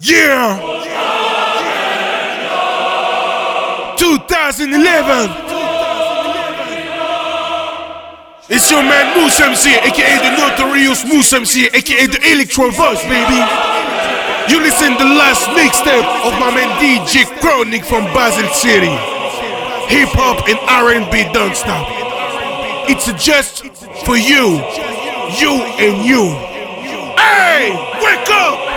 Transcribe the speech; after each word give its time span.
Yeah! 0.00 0.54
2011! 3.98 5.30
It's 8.48 8.70
your 8.70 8.84
man 8.84 9.18
Moose 9.18 9.40
MC, 9.40 9.74
aka 9.74 10.18
the 10.22 10.38
Notorious 10.38 11.04
Moose 11.04 11.32
MC, 11.32 11.66
aka 11.66 12.06
the 12.06 12.20
Electro 12.30 12.70
Voice, 12.70 13.02
baby. 13.02 13.42
You 14.46 14.60
listen 14.62 14.92
to 14.92 15.02
the 15.02 15.14
last 15.18 15.50
mixtape 15.50 16.06
of 16.24 16.38
my 16.38 16.54
man 16.54 16.70
DJ 16.78 17.26
Chronic 17.40 17.84
from 17.84 18.04
Basel 18.14 18.48
City. 18.54 18.94
Hip 19.90 20.10
hop 20.14 20.48
and 20.48 20.60
R&B 20.70 21.32
don't 21.32 21.56
stop. 21.56 21.88
It's 22.88 23.10
just 23.20 23.66
for 24.06 24.16
you, 24.16 24.62
you 25.42 25.60
and 25.82 26.06
you. 26.06 26.30
Hey, 27.18 27.74
wake 28.00 28.30
up! 28.30 28.67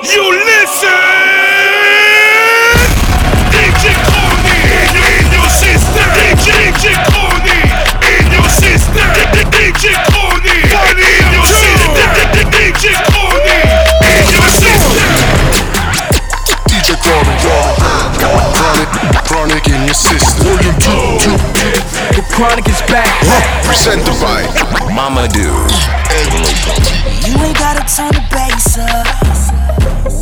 You 0.00 0.32
listen. 0.32 0.88
DJ 3.52 3.92
Chronic 4.00 4.96
in 4.96 5.28
your 5.28 5.44
system. 5.52 6.08
DJ, 6.16 6.72
DJ 6.72 6.96
Chronic 7.04 7.68
in 8.08 8.32
your 8.32 8.48
system. 8.48 9.04
DJ 9.52 9.92
Chronic 10.08 10.72
in 11.04 11.28
your 11.36 11.44
system. 11.44 12.08
DJ 12.48 12.96
Chronic 13.12 13.60
in 14.00 14.24
your 14.32 14.48
system. 14.48 15.12
DJ 16.64 16.96
Chronic, 17.04 17.44
Chronic, 19.28 19.68
in 19.68 19.84
your 19.84 19.92
system. 19.92 20.48
Volume 20.48 20.80
2, 20.80 21.28
2. 21.28 21.36
The 22.16 22.24
chronic 22.32 22.66
is 22.68 22.80
back. 22.88 23.12
Presented 23.66 24.16
by 24.16 24.48
Mama 24.94 25.28
Do. 25.28 25.44
You 27.28 27.36
ain't 27.44 27.58
gotta 27.58 27.84
turn 27.84 28.12
the 28.12 28.24
bass 28.32 28.78
up. 28.78 29.39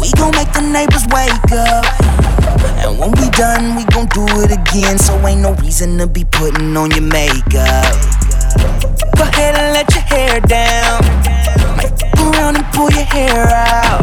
We 0.00 0.10
gon' 0.12 0.32
make 0.36 0.52
the 0.52 0.62
neighbors 0.62 1.06
wake 1.10 1.52
up. 1.52 1.84
And 2.84 2.98
when 2.98 3.10
we 3.12 3.30
done, 3.30 3.76
we 3.76 3.84
gon' 3.86 4.06
do 4.06 4.24
it 4.42 4.52
again. 4.52 4.98
So 4.98 5.14
ain't 5.26 5.40
no 5.40 5.54
reason 5.54 5.98
to 5.98 6.06
be 6.06 6.24
putting 6.24 6.76
on 6.76 6.90
your 6.90 7.02
makeup. 7.02 7.94
Go 9.16 9.24
ahead 9.24 9.56
and 9.56 9.72
let 9.74 9.92
your 9.94 10.04
hair 10.04 10.40
down. 10.40 11.02
Fuck 11.80 12.20
around 12.20 12.56
and 12.56 12.66
pull 12.72 12.90
your 12.90 13.04
hair 13.04 13.46
out. 13.48 14.02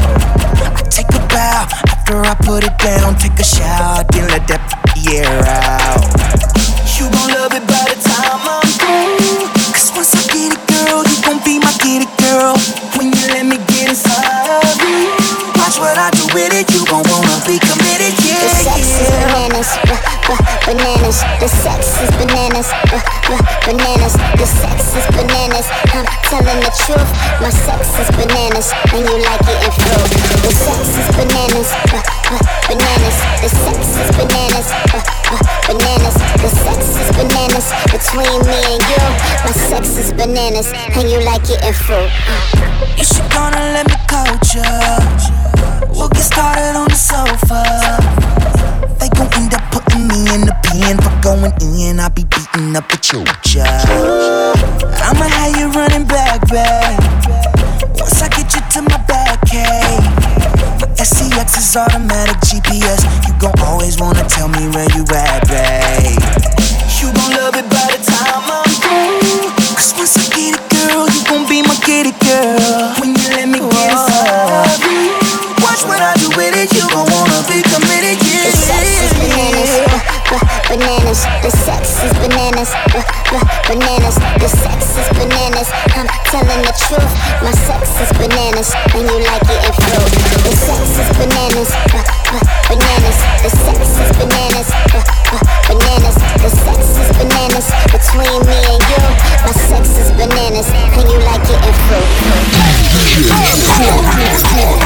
I 0.76 0.82
take 0.90 1.10
a 1.10 1.22
bow 1.28 1.68
after 1.88 2.26
I 2.26 2.36
put 2.36 2.64
it 2.64 2.78
down. 2.80 3.16
Take 3.16 3.40
a 3.40 3.44
shower, 3.44 4.04
then 4.12 4.28
let 4.30 4.48
that 4.48 4.62
air 5.08 5.40
out. 5.48 6.04
You 6.98 7.10
gon' 7.12 7.30
love 7.38 7.54
it 7.54 7.66
by 7.68 7.84
the 7.92 7.98
time 8.02 8.42
I'm 8.44 8.65
with 16.36 16.52
it. 16.52 16.68
You 16.76 16.84
gon' 16.92 17.08
wanna 17.08 17.40
be 17.48 17.58
committed, 17.60 18.14
sex 18.96 19.10
is 19.10 19.26
bananas, 19.26 19.70
uh, 19.76 20.32
uh, 20.32 20.40
bananas. 20.66 21.18
The 21.40 21.48
sex 21.48 22.00
is 22.02 22.12
bananas, 22.16 22.70
uh, 22.72 23.00
uh, 23.28 23.42
bananas. 23.68 24.14
The 24.40 24.48
sex 24.48 24.96
is 24.96 25.06
bananas. 25.12 25.68
I'm 25.92 26.08
telling 26.24 26.60
the 26.64 26.72
truth. 26.84 27.12
My 27.42 27.50
sex 27.52 27.92
is 28.00 28.10
bananas, 28.16 28.72
and 28.94 29.04
you 29.04 29.18
like 29.20 29.44
it 29.44 29.60
in 29.68 29.72
fruit. 29.84 30.10
The 30.44 30.52
sex 30.52 30.84
is 30.96 31.08
bananas, 31.12 31.70
uh, 31.92 32.00
uh, 32.32 32.40
bananas. 32.72 33.18
The 33.44 33.50
sex 33.52 33.80
is 34.00 34.10
bananas, 34.16 34.68
uh, 34.72 35.04
uh, 35.04 35.44
bananas. 35.68 36.16
The 36.40 36.50
sex 36.64 36.80
is 36.96 37.10
bananas 37.20 37.68
between 37.92 38.40
me 38.48 38.60
and 38.80 38.84
you. 38.88 39.04
My 39.44 39.54
sex 39.68 39.98
is 40.00 40.14
bananas, 40.14 40.72
and 40.96 41.10
you 41.12 41.20
like 41.26 41.44
it 41.52 41.60
in 41.64 41.74
fruit. 41.74 42.12
You 42.96 43.04
should 43.04 43.28
gonna 43.32 43.76
let 43.76 43.88
me 43.88 43.98
coach 44.08 44.56
ya. 44.56 44.64
We'll 45.92 46.10
get 46.10 46.24
started 46.24 46.76
on 46.76 46.88
the 46.88 46.96
sofa. 46.96 48.45
Putting 49.96 50.08
me 50.08 50.34
in 50.34 50.42
the 50.42 50.56
pen 50.64 50.98
for 50.98 51.14
going 51.22 51.54
in. 51.80 52.00
I'll 52.00 52.10
be 52.10 52.24
beating 52.24 52.76
up 52.76 52.88
the 52.90 52.98
chucha. 52.98 53.66
I'ma 55.02 55.26
have 55.26 55.56
you 55.58 55.70
running 55.72 56.06
back, 56.06 56.42
back. 56.50 57.00
Once 57.96 58.22
I 58.22 58.30
get 58.30 58.54
you 58.54 58.62
to 58.72 58.82
my 58.82 58.98
back. 59.08 59.40
My 60.80 60.88
SCX 61.00 61.58
is 61.58 61.76
automatic 61.76 62.36
GPS. 62.44 63.04
You 63.28 63.34
gon' 63.40 63.58
always 63.60 64.00
wanna 64.00 64.28
tell 64.28 64.48
me 64.48 64.68
where 64.70 64.90
you 64.96 65.06
at, 65.16 65.48
babe. 65.48 66.20
You 67.00 67.12
gon' 67.14 67.32
love 67.32 67.56
it 67.56 67.68
by 67.70 67.88
the 67.94 68.00
time 68.04 68.44
I'm 68.52 68.70
through. 68.82 69.76
Cause 69.76 69.94
once 69.96 70.18
I 70.18 70.25
bananas. 81.16 81.44
The 81.44 81.52
sex 81.52 82.04
is 82.04 82.14
bananas, 82.20 82.72
uh, 82.92 83.04
uh, 83.32 83.44
bananas. 83.68 84.16
The 84.40 84.50
sex 84.50 84.98
is 85.00 85.08
bananas. 85.16 85.70
I'm 85.96 86.08
telling 86.32 86.62
the 86.62 86.74
truth. 86.76 87.14
My 87.42 87.52
sex 87.52 87.90
is 88.02 88.12
bananas, 88.20 88.76
and 88.96 89.08
you 89.08 89.20
like 89.24 89.48
it 89.48 89.64
in 89.64 89.74
fruit. 89.80 90.12
The 90.44 90.54
sex 90.56 91.00
is 91.00 91.10
bananas, 91.16 91.72
uh, 91.72 92.04
uh, 92.36 92.44
bananas. 92.68 93.18
The 93.44 93.50
sex 93.50 93.80
is 93.80 94.12
bananas, 94.20 94.70
uh, 94.92 95.04
uh, 95.32 95.40
bananas. 95.68 96.16
The 96.44 96.50
sex 96.52 96.80
is 97.00 97.10
bananas 97.16 97.68
between 97.92 98.42
me 98.50 98.60
and 98.76 98.84
you. 98.92 99.04
My 99.46 99.54
sex 99.56 99.88
is 99.98 100.12
bananas, 100.12 100.68
and 100.68 101.06
you 101.08 101.20
like 101.24 101.48
it 101.48 101.62
in 101.64 101.76
fruit. 101.88 102.10
Ladies 103.26 104.85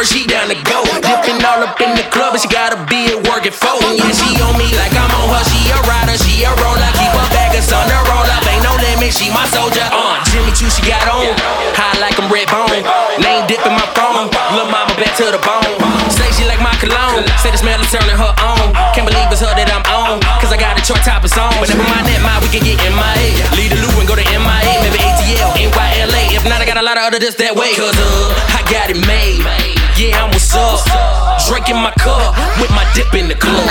work, 0.00 0.08
she 0.08 0.24
down 0.24 0.48
to 0.48 0.56
go. 0.64 0.80
Dipping 1.04 1.36
all 1.44 1.60
up 1.60 1.76
in 1.76 1.92
the 1.92 2.04
club, 2.08 2.32
and 2.32 2.40
she 2.40 2.48
gotta 2.48 2.80
be 2.88 3.12
at 3.12 3.20
work 3.28 3.44
at 3.44 3.52
four. 3.52 3.76
Yeah, 3.92 4.08
she 4.16 4.32
on 4.40 4.56
me 4.56 4.72
like 4.80 4.96
I'm 4.96 5.12
on 5.12 5.28
her. 5.28 5.44
She 5.44 5.60
a 5.68 5.76
rider, 5.84 6.16
she 6.16 6.40
a 6.40 6.52
roller. 6.56 6.90
Keep 6.96 7.12
her 7.12 7.28
baggers 7.28 7.68
on 7.68 7.84
the 7.84 8.00
roll 8.08 8.24
up. 8.24 8.40
Ain't 8.48 8.64
no 8.64 8.72
limit, 8.80 9.12
she 9.12 9.28
my 9.28 9.44
soldier. 9.52 9.84
Uh, 9.92 10.16
Jimmy 10.32 10.56
Choo, 10.56 10.72
she 10.72 10.80
got 10.88 11.04
on. 11.04 11.28
High 11.76 12.00
like 12.00 12.16
I'm 12.16 12.32
red 12.32 12.48
bone. 12.48 12.80
Name 13.20 13.44
dipping 13.44 13.76
my 13.76 13.84
phone. 13.92 14.32
Lil' 14.56 14.72
mama 14.72 14.96
back 14.96 15.12
to 15.20 15.28
the 15.28 15.40
bone. 15.44 15.76
Say 16.08 16.32
she 16.32 16.48
like 16.48 16.64
my 16.64 16.72
cologne. 16.80 17.28
Say 17.44 17.52
the 17.52 17.60
smell 17.60 17.76
is 17.76 17.92
turning 17.92 18.16
her 18.16 18.32
on. 18.40 18.72
Can't 18.96 19.04
believe 19.04 19.28
it's 19.28 19.44
her 19.44 19.52
that 19.52 19.68
I'm 19.68 19.84
on. 19.92 20.24
Cause 20.40 20.48
I 20.48 20.56
got 20.56 20.80
a 20.80 20.82
short 20.84 21.04
top, 21.04 21.28
it's 21.28 21.36
on. 21.36 21.52
But 21.60 21.68
never 21.68 21.84
mind 21.84 22.08
that, 22.08 22.24
my, 22.24 22.40
we 22.40 22.48
can 22.48 22.64
get 22.64 22.80
my 22.96 23.12
Lead 23.52 23.68
the 23.68 23.78
loop 23.84 23.92
and 24.00 24.08
go 24.08 24.16
to 24.16 24.24
MIA. 24.24 24.80
Maybe 24.80 24.96
ATL, 24.96 25.52
NYLA. 25.60 26.40
If 26.40 26.48
not, 26.48 26.62
I 26.62 26.64
got 26.64 26.80
a 26.80 26.84
lot 26.84 26.96
of 26.96 27.04
other 27.04 27.20
just 27.20 27.36
that 27.36 27.52
way. 27.52 27.76
Cause 27.76 27.92
uh, 28.00 28.56
I 28.56 28.64
got 28.64 28.88
it 28.88 29.00
made. 29.04 29.79
Yeah, 30.00 30.24
I'm 30.24 30.30
what's 30.30 30.54
up. 30.54 30.80
Drinking 31.46 31.76
my 31.76 31.90
cup 31.98 32.34
with 32.58 32.70
my 32.70 32.90
dip 32.94 33.12
in 33.12 33.28
the 33.28 33.34
club. 33.34 33.68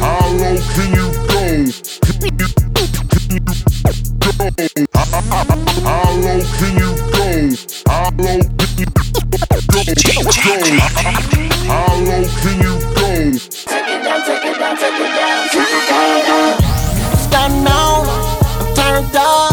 How 0.00 0.30
low 0.32 0.56
can 0.72 0.94
you 0.94 1.12
go? 1.28 1.42
How 5.84 6.12
low 6.14 6.40
can 6.56 6.70
you 6.70 6.75
go? 6.75 6.75
Go? 10.24 10.30
How 11.68 11.92
low 12.00 12.24
can 12.40 12.56
you 12.62 12.78
go? 12.96 13.36
Starting 17.26 17.66
on, 17.66 18.06
I'm 18.60 18.74
turned 18.74 19.16
up. 19.16 19.52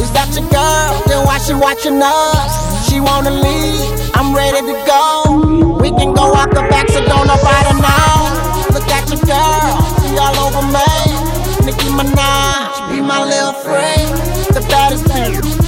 Is 0.00 0.10
that 0.12 0.28
your 0.32 0.48
girl? 0.48 1.02
Then 1.06 1.26
why 1.26 1.38
she 1.38 1.54
watching 1.54 2.00
us? 2.02 2.88
She 2.88 3.00
wanna 3.00 3.30
leave, 3.30 4.10
I'm 4.14 4.34
ready 4.34 4.60
to 4.60 4.76
go. 4.86 5.76
We 5.80 5.90
can 5.90 6.14
go 6.14 6.34
out 6.34 6.50
the 6.50 6.62
back, 6.70 6.88
so 6.88 7.04
don't 7.04 7.26
nobody 7.26 7.74
know. 7.76 8.72
Look 8.72 8.88
at 8.88 9.08
your 9.10 9.20
girl, 9.28 9.76
she 10.00 10.16
all 10.16 10.36
over 10.46 10.64
me. 10.72 11.66
Nicki 11.66 11.88
Minaj, 11.92 12.90
be 12.90 13.00
my 13.02 13.24
little 13.24 13.52
friend. 13.52 14.16
The 14.54 14.64
baddest 14.68 15.04
thing 15.06 15.67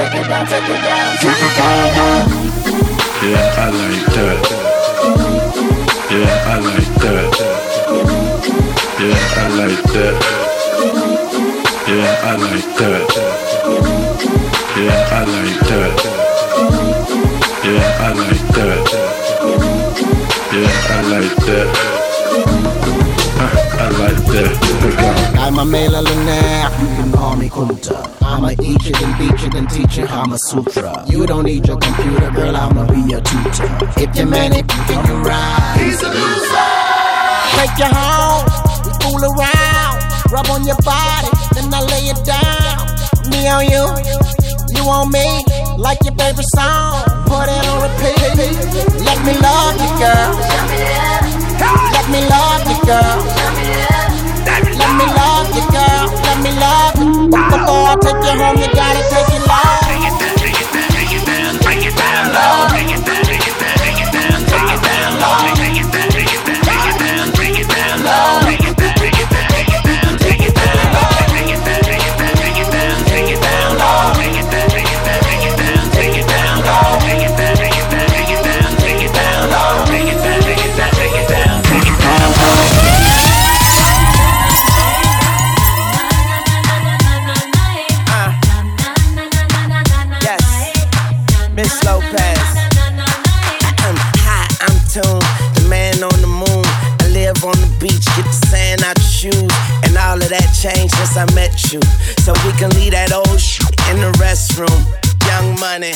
Yeah, 0.00 0.16
I 3.58 3.68
like 3.68 4.06
that. 4.16 4.40
Yeah, 6.10 6.32
I 6.46 6.58
like 6.58 6.94
that. 7.02 7.30
Yeah, 8.98 9.18
I 9.36 9.46
like 9.58 9.82
that. 9.92 10.16
Yeah, 11.86 12.16
I 12.24 12.34
like 12.40 12.68
that. 12.78 13.04
Yeah, 14.76 15.18
I 15.18 15.24
like 15.28 15.60
that. 15.68 15.94
Yeah, 17.62 18.00
I 18.00 18.12
like 18.14 18.46
that. 18.56 18.84
Yeah, 20.52 20.88
I 20.88 21.02
like 21.10 21.36
that. 21.44 21.99
I'm 25.50 25.58
a 25.58 25.64
male 25.64 25.90
millionaire. 25.90 26.70
You 26.78 26.86
can 26.94 27.10
call 27.10 27.34
me 27.34 27.48
Kunta. 27.48 28.06
I'ma 28.22 28.50
eat 28.62 28.84
you, 28.86 28.92
then 28.92 29.18
beat 29.18 29.42
you, 29.42 29.50
then 29.50 29.66
teach 29.66 29.98
you 29.98 30.06
Kama 30.06 30.38
Sutra. 30.38 31.04
You 31.08 31.26
don't 31.26 31.42
need 31.42 31.66
your 31.66 31.76
computer, 31.76 32.30
girl. 32.30 32.54
I'ma 32.54 32.86
be 32.86 33.00
your 33.10 33.20
tutor. 33.20 33.66
If 33.98 34.14
you're 34.14 34.26
manic, 34.30 34.68
then 34.86 35.04
you 35.08 35.16
ride. 35.26 35.74
He's 35.82 36.00
a 36.02 36.08
loser. 36.08 36.70
Take 37.58 37.82
you 37.82 37.90
home, 37.90 38.46
we 38.86 38.94
fool 39.02 39.22
around. 39.26 39.98
Rub 40.30 40.46
on 40.54 40.62
your 40.70 40.78
body, 40.86 41.34
then 41.58 41.74
I 41.74 41.82
lay 41.82 42.14
it 42.14 42.22
down. 42.22 42.86
Me 43.34 43.50
on 43.50 43.66
you, 43.66 43.90
you 44.70 44.86
on 44.86 45.10
me. 45.10 45.42
Like 45.76 45.98
your 46.06 46.14
favorite 46.14 46.46
song, 46.54 47.02
put 47.26 47.50
it 47.50 47.66
on 47.66 47.90
repeat. 47.90 48.38
Let 49.02 49.18
me 49.26 49.34
love 49.34 49.74
you, 49.82 49.90
girl. 49.98 50.30
Let 51.90 52.06
me 52.06 52.22
love 52.30 52.62
you, 52.70 52.78
girl. 52.86 53.18
Let 54.80 54.96
me 54.96 55.06
love 55.06 55.39
me 56.42 56.52
love. 56.58 56.94
But 57.30 57.44
before 57.52 57.84
I 57.90 57.96
take 58.00 58.20
you 58.24 58.34
home, 58.40 58.56
you 58.56 58.68
gotta 58.72 59.02
take 59.12 59.30
it 59.36 59.42
loud. 59.46 59.80
Bring 59.86 60.04
it 60.04 61.24
down, 61.26 61.58
bring 61.60 61.82
it 61.82 61.94
down, 61.96 62.28
bring 62.70 62.88
it 62.88 62.98
long. 62.98 62.99
Yes, 62.99 62.99
I 101.20 101.26
met 101.34 101.70
you. 101.70 101.82
So 102.24 102.32
we 102.48 102.52
can 102.56 102.70
leave 102.80 102.92
that 102.96 103.12
old 103.12 103.36
shit 103.36 103.68
in 103.92 104.00
the 104.00 104.08
restroom. 104.16 104.72
Young 105.28 105.52
money. 105.60 105.92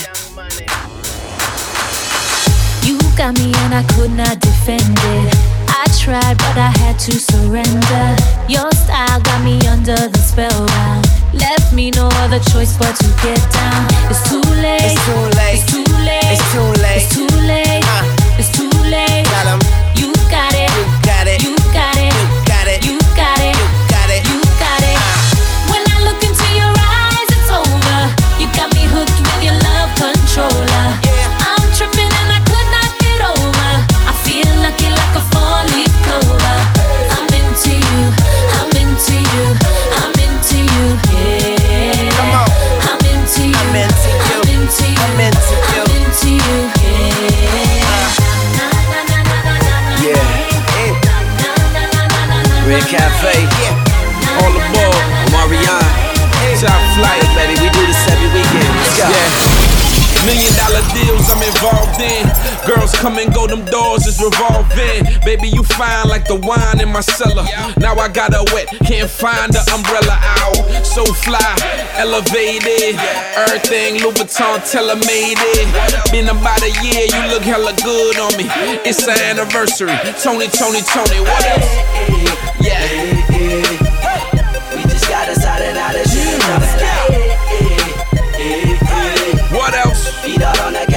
You 2.84 3.00
got 3.16 3.32
me 3.40 3.48
and 3.64 3.72
I 3.72 3.80
could 3.96 4.12
not 4.12 4.36
defend 4.44 4.84
it. 4.84 5.32
I 5.72 5.88
tried, 5.96 6.36
but 6.36 6.60
I 6.60 6.68
had 6.76 7.00
to 7.08 7.12
surrender. 7.16 8.04
Your 8.52 8.68
style 8.76 9.20
got 9.24 9.40
me 9.40 9.56
under 9.64 9.96
the 9.96 10.20
spellbound. 10.20 11.08
Left 11.32 11.72
me 11.72 11.90
no 11.96 12.12
other 12.20 12.40
choice 12.52 12.76
but 12.76 12.92
to 12.92 13.08
get 13.24 13.40
down. 13.48 13.88
It's 14.12 14.20
too 14.28 14.44
late. 14.60 14.84
It's 14.84 15.00
too 15.08 15.24
late. 15.40 15.56
It's 15.56 15.64
too 15.72 15.88
late. 16.04 16.28
It's 16.36 16.44
too 16.52 16.68
late. 16.84 17.00
It's 17.00 17.08
too 17.16 17.32
late. 17.48 17.80
Uh. 17.80 18.36
It's 18.36 18.52
too 18.52 18.68
late. 18.92 19.24
Got. 19.32 19.83
Red 52.64 52.82
Cafe. 52.88 53.44
All 54.40 54.56
aboard. 54.56 55.04
Marianne. 55.30 56.04
Top 56.64 56.80
flight, 56.96 57.33
Million 60.24 60.52
dollar 60.56 60.84
deals 60.96 61.28
I'm 61.28 61.42
involved 61.44 62.00
in. 62.00 62.24
Girls 62.66 62.92
come 62.96 63.18
and 63.18 63.32
go, 63.32 63.46
them 63.46 63.64
doors 63.66 64.06
is 64.06 64.20
revolving. 64.20 65.04
Baby, 65.24 65.48
you 65.48 65.62
fine 65.62 66.08
like 66.08 66.26
the 66.26 66.36
wine 66.36 66.80
in 66.80 66.90
my 66.92 67.00
cellar. 67.00 67.44
Now 67.78 67.94
I 67.94 68.08
got 68.08 68.32
a 68.34 68.44
wet, 68.52 68.68
can't 68.88 69.10
find 69.10 69.52
the 69.52 69.62
umbrella 69.72 70.16
out. 70.40 70.56
So 70.84 71.04
fly, 71.04 71.54
elevated. 71.96 72.96
Everything 73.36 74.00
tell 74.74 74.90
made 74.96 75.38
it. 75.38 76.10
Been 76.10 76.28
about 76.28 76.62
a 76.62 76.70
year, 76.82 77.06
you 77.06 77.30
look 77.30 77.42
hella 77.42 77.74
good 77.82 78.18
on 78.18 78.36
me. 78.36 78.44
It's 78.84 79.06
an 79.06 79.20
anniversary. 79.20 79.94
Tony, 80.22 80.48
Tony, 80.48 80.80
Tony, 80.82 81.20
what 81.20 81.44
else? 81.46 82.44
Yeah. 82.60 83.23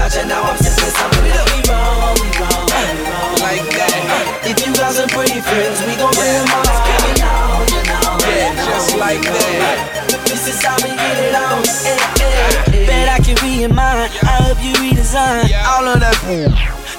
Gotcha, 0.07 0.25
now 0.27 0.41
I'm 0.41 0.57
sensing 0.57 0.93
something. 0.95 1.23
We 1.23 1.31
wrong, 1.67 2.15
we 2.23 2.29
wrong, 2.39 2.63
we 2.63 3.03
wrong. 3.03 3.35
Like 3.43 3.67
that. 3.75 4.47
If 4.47 4.55
you 4.63 4.71
got 4.71 4.95
some 4.95 5.09
pretty 5.11 5.43
friends, 5.43 5.83
we 5.83 5.99
gon' 5.99 6.15
bring 6.15 6.31
them 6.31 6.47
all. 6.47 6.63
You 7.03 7.15
know, 7.19 7.67
you 7.75 7.81
know, 7.83 8.15
Yeah, 8.23 8.55
just 8.55 8.95
like 8.95 9.19
that. 9.19 10.07
This 10.23 10.47
is 10.47 10.63
how 10.63 10.79
we 10.79 10.95
get 10.95 11.17
it 11.27 11.35
on. 11.35 11.59
Eh, 11.59 11.99
eh, 12.23 12.47
eh. 12.71 12.87
Bet 12.87 13.09
I 13.09 13.19
can 13.19 13.35
read 13.43 13.59
your 13.67 13.73
mind. 13.73 14.11
I 14.23 14.47
hope 14.47 14.63
you 14.63 14.73
redesign 14.79 15.51
all 15.67 15.87
of 15.87 15.99
that. 15.99 16.15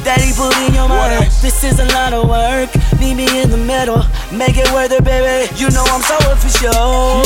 That 0.05 0.21
he 0.21 0.33
put 0.37 0.53
in 0.69 0.75
your 0.75 0.89
mind. 0.89 1.33
This 1.41 1.65
is 1.65 1.81
a 1.81 1.89
lot 1.97 2.13
of 2.13 2.29
work. 2.29 2.69
Meet 3.01 3.17
me 3.17 3.27
in 3.41 3.51
the 3.51 3.57
middle. 3.57 4.05
Make 4.33 4.57
it 4.57 4.69
worth 4.73 4.93
it, 4.93 5.05
baby. 5.05 5.49
You 5.57 5.71
know 5.71 5.85
I'm 5.89 6.05
so 6.05 6.17
for 6.37 6.53
sure. 6.61 7.25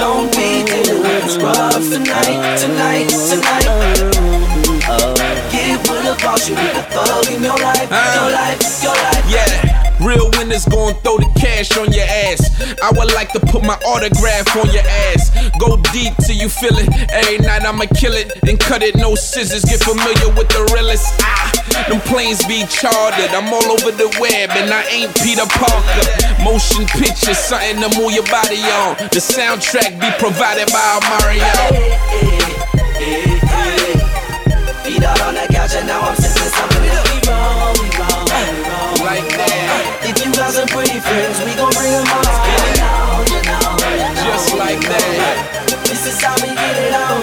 Don't 0.00 0.32
be 0.32 0.64
too 0.64 1.04
rough 1.44 1.84
tonight, 1.92 2.56
tonight, 2.56 3.08
tonight. 3.08 4.55
Get 5.66 5.82
with 5.90 6.06
the 6.06 6.14
boss, 6.22 6.48
you 6.48 6.54
be 6.54 6.62
the 6.62 6.82
thug 6.94 7.26
in 7.26 7.42
your 7.42 7.58
life, 7.58 7.90
your 7.90 8.30
life, 8.30 8.62
your 8.86 8.94
life. 8.94 9.26
Yeah. 9.26 9.98
Real 9.98 10.30
winners 10.38 10.64
gon' 10.66 10.94
throw 11.02 11.18
the 11.18 11.26
cash 11.34 11.76
on 11.76 11.90
your 11.90 12.06
ass. 12.06 12.38
I 12.78 12.94
would 12.94 13.10
like 13.18 13.32
to 13.32 13.40
put 13.40 13.64
my 13.64 13.74
autograph 13.82 14.46
on 14.54 14.70
your 14.70 14.86
ass. 15.10 15.34
Go 15.58 15.74
deep 15.90 16.14
till 16.22 16.36
you 16.36 16.48
feel 16.48 16.78
it. 16.78 16.86
Every 17.10 17.38
night 17.38 17.66
I'ma 17.66 17.86
kill 17.98 18.14
it, 18.14 18.30
and 18.46 18.60
cut 18.60 18.84
it, 18.84 18.94
no 18.94 19.16
scissors. 19.16 19.64
Get 19.64 19.82
familiar 19.82 20.30
with 20.38 20.46
the 20.54 20.70
realest. 20.70 21.10
Ah, 21.26 21.50
them 21.90 21.98
planes 22.06 22.46
be 22.46 22.62
chartered. 22.70 23.34
I'm 23.34 23.50
all 23.50 23.66
over 23.66 23.90
the 23.90 24.06
web 24.22 24.54
and 24.54 24.70
I 24.70 24.86
ain't 24.86 25.18
Peter 25.18 25.50
Parker. 25.50 26.06
Motion 26.46 26.86
pictures, 26.94 27.42
something 27.42 27.82
to 27.82 27.90
move 27.98 28.14
your 28.14 28.28
body 28.30 28.62
on. 28.86 29.02
The 29.10 29.18
soundtrack 29.18 29.98
be 29.98 30.14
provided 30.22 30.70
by 30.70 31.02
Mario. 31.10 31.50
Feet 34.86 35.02
out 35.02 35.20
on 35.22 35.34
the 35.34 35.42
couch 35.50 35.74
and 35.74 35.88
now 35.88 35.98
I'm 35.98 36.14
sensing 36.14 36.46
something. 36.46 36.78
We 36.78 37.18
wrong, 37.26 37.74
we 37.82 37.90
wrong, 37.98 38.22
we 38.22 38.38
wrong. 38.70 38.94
Like 39.02 39.26
that. 39.34 40.06
If 40.06 40.14
you 40.22 40.30
got 40.30 40.54
some 40.54 40.68
pretty 40.70 41.02
friends, 41.02 41.42
we 41.42 41.58
gon' 41.58 41.74
bring 41.74 41.90
them 41.90 42.06
all. 42.06 42.22
Know, 42.22 43.26
you 43.26 43.42
know, 43.50 43.66
you 43.82 43.98
know. 44.06 44.30
Just 44.30 44.54
like 44.54 44.78
that. 44.86 45.66
This 45.90 46.06
is 46.06 46.22
how 46.22 46.38
we 46.38 46.54
get 46.54 46.78
it 46.78 46.94
on. 46.94 47.18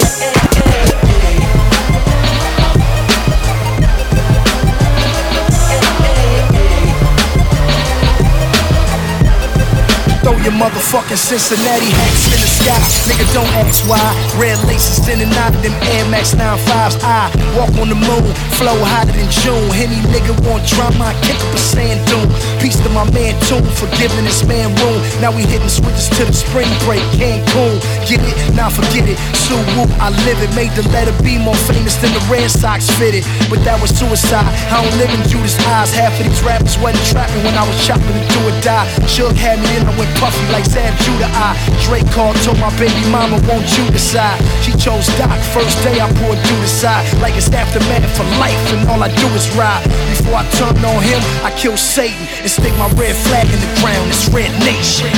Throw 10.20 10.36
your 10.44 10.52
motherfucking 10.52 11.16
Cincinnati 11.16 11.92
hats 11.96 12.28
in 12.28 12.40
the 12.44 12.53
sky. 12.64 12.80
Nigga, 13.08 13.28
don't 13.36 13.50
ask 13.60 13.84
why. 13.88 14.00
Red 14.40 14.58
laces 14.64 15.04
standing 15.04 15.32
out 15.44 15.52
of 15.52 15.62
them 15.62 15.76
Air 15.92 16.08
Max 16.08 16.34
95s. 16.34 16.96
I 17.04 17.28
walk 17.60 17.76
on 17.76 17.92
the 17.92 18.00
moon, 18.00 18.24
flow 18.56 18.80
hotter 18.80 19.12
than 19.12 19.28
June. 19.28 19.68
Any 19.76 20.00
nigga 20.16 20.32
want 20.48 20.64
drama, 20.68 21.12
I 21.12 21.14
kick 21.28 21.36
up 21.36 21.52
a 21.54 21.60
sand 21.60 22.00
dune. 22.08 22.32
Peace 22.64 22.80
to 22.80 22.90
my 22.90 23.04
man 23.12 23.36
Toon 23.44 23.64
for 23.76 23.92
giving 24.00 24.24
this 24.24 24.48
man 24.48 24.72
room. 24.80 25.00
Now 25.20 25.36
we 25.36 25.44
hitting 25.44 25.68
switches 25.68 26.08
to 26.16 26.24
the 26.24 26.34
spring 26.34 26.72
break. 26.88 27.04
Cancun, 27.20 27.76
get 28.08 28.24
it? 28.24 28.36
Now 28.56 28.72
forget 28.72 29.04
it. 29.12 29.20
Sue 29.36 29.60
Woo, 29.76 29.86
I 30.00 30.16
live 30.24 30.40
it. 30.40 30.52
Made 30.56 30.72
the 30.80 30.88
letter 30.96 31.14
B 31.24 31.38
more 31.38 31.58
famous 31.68 32.00
than 32.00 32.16
the 32.16 32.24
Red 32.32 32.48
Sox 32.48 32.88
fitted. 32.96 33.28
But 33.52 33.60
that 33.68 33.78
was 33.84 33.92
suicide. 33.92 34.48
I 34.72 34.80
don't 34.80 34.96
live 34.96 35.12
in 35.12 35.22
Judas' 35.28 35.60
eyes. 35.68 35.92
Half 35.92 36.16
of 36.20 36.26
these 36.26 36.42
rappers 36.42 36.80
wasn't 36.80 37.04
trapping 37.12 37.44
when 37.44 37.56
I 37.60 37.68
was 37.68 37.76
chopping 37.84 38.16
to 38.16 38.24
do 38.32 38.40
or 38.48 38.56
die. 38.64 38.88
Suge 39.12 39.36
had 39.36 39.60
me 39.60 39.68
in, 39.76 39.84
I 39.84 39.92
went 40.00 40.12
puffy 40.16 40.46
like 40.56 40.64
Sam 40.64 40.96
Judah. 41.04 41.28
I 41.36 41.52
Drake 41.84 42.08
called, 42.16 42.38
my 42.60 42.70
baby 42.78 43.04
mama, 43.10 43.40
won't 43.48 43.68
you 43.78 43.86
decide? 43.92 44.42
She 44.62 44.72
chose 44.74 45.08
Doc. 45.18 45.38
First 45.54 45.78
day 45.84 46.00
I 46.00 46.12
poured 46.20 46.38
you 46.38 46.58
the 46.62 46.68
side 46.68 47.06
like 47.22 47.36
it's 47.36 47.52
aftermath 47.52 48.06
for 48.18 48.26
life, 48.40 48.60
and 48.74 48.88
all 48.90 49.02
I 49.02 49.10
do 49.16 49.28
is 49.36 49.48
ride. 49.56 49.84
Before 50.10 50.36
I 50.36 50.46
turn 50.58 50.78
on 50.84 51.00
him, 51.04 51.22
I 51.44 51.52
kill 51.58 51.78
Satan 51.78 52.28
and 52.42 52.50
stick 52.50 52.74
my 52.78 52.90
red 52.94 53.16
flag 53.16 53.46
in 53.48 53.60
the 53.60 53.72
ground. 53.82 54.10
It's 54.10 54.28
Red 54.30 54.52
Nation. 54.66 55.10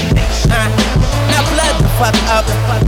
Uh, 0.52 1.05
now 1.36 1.44
blood 1.52 1.76
the 1.84 1.90
fuck 2.00 2.16
up. 2.32 2.46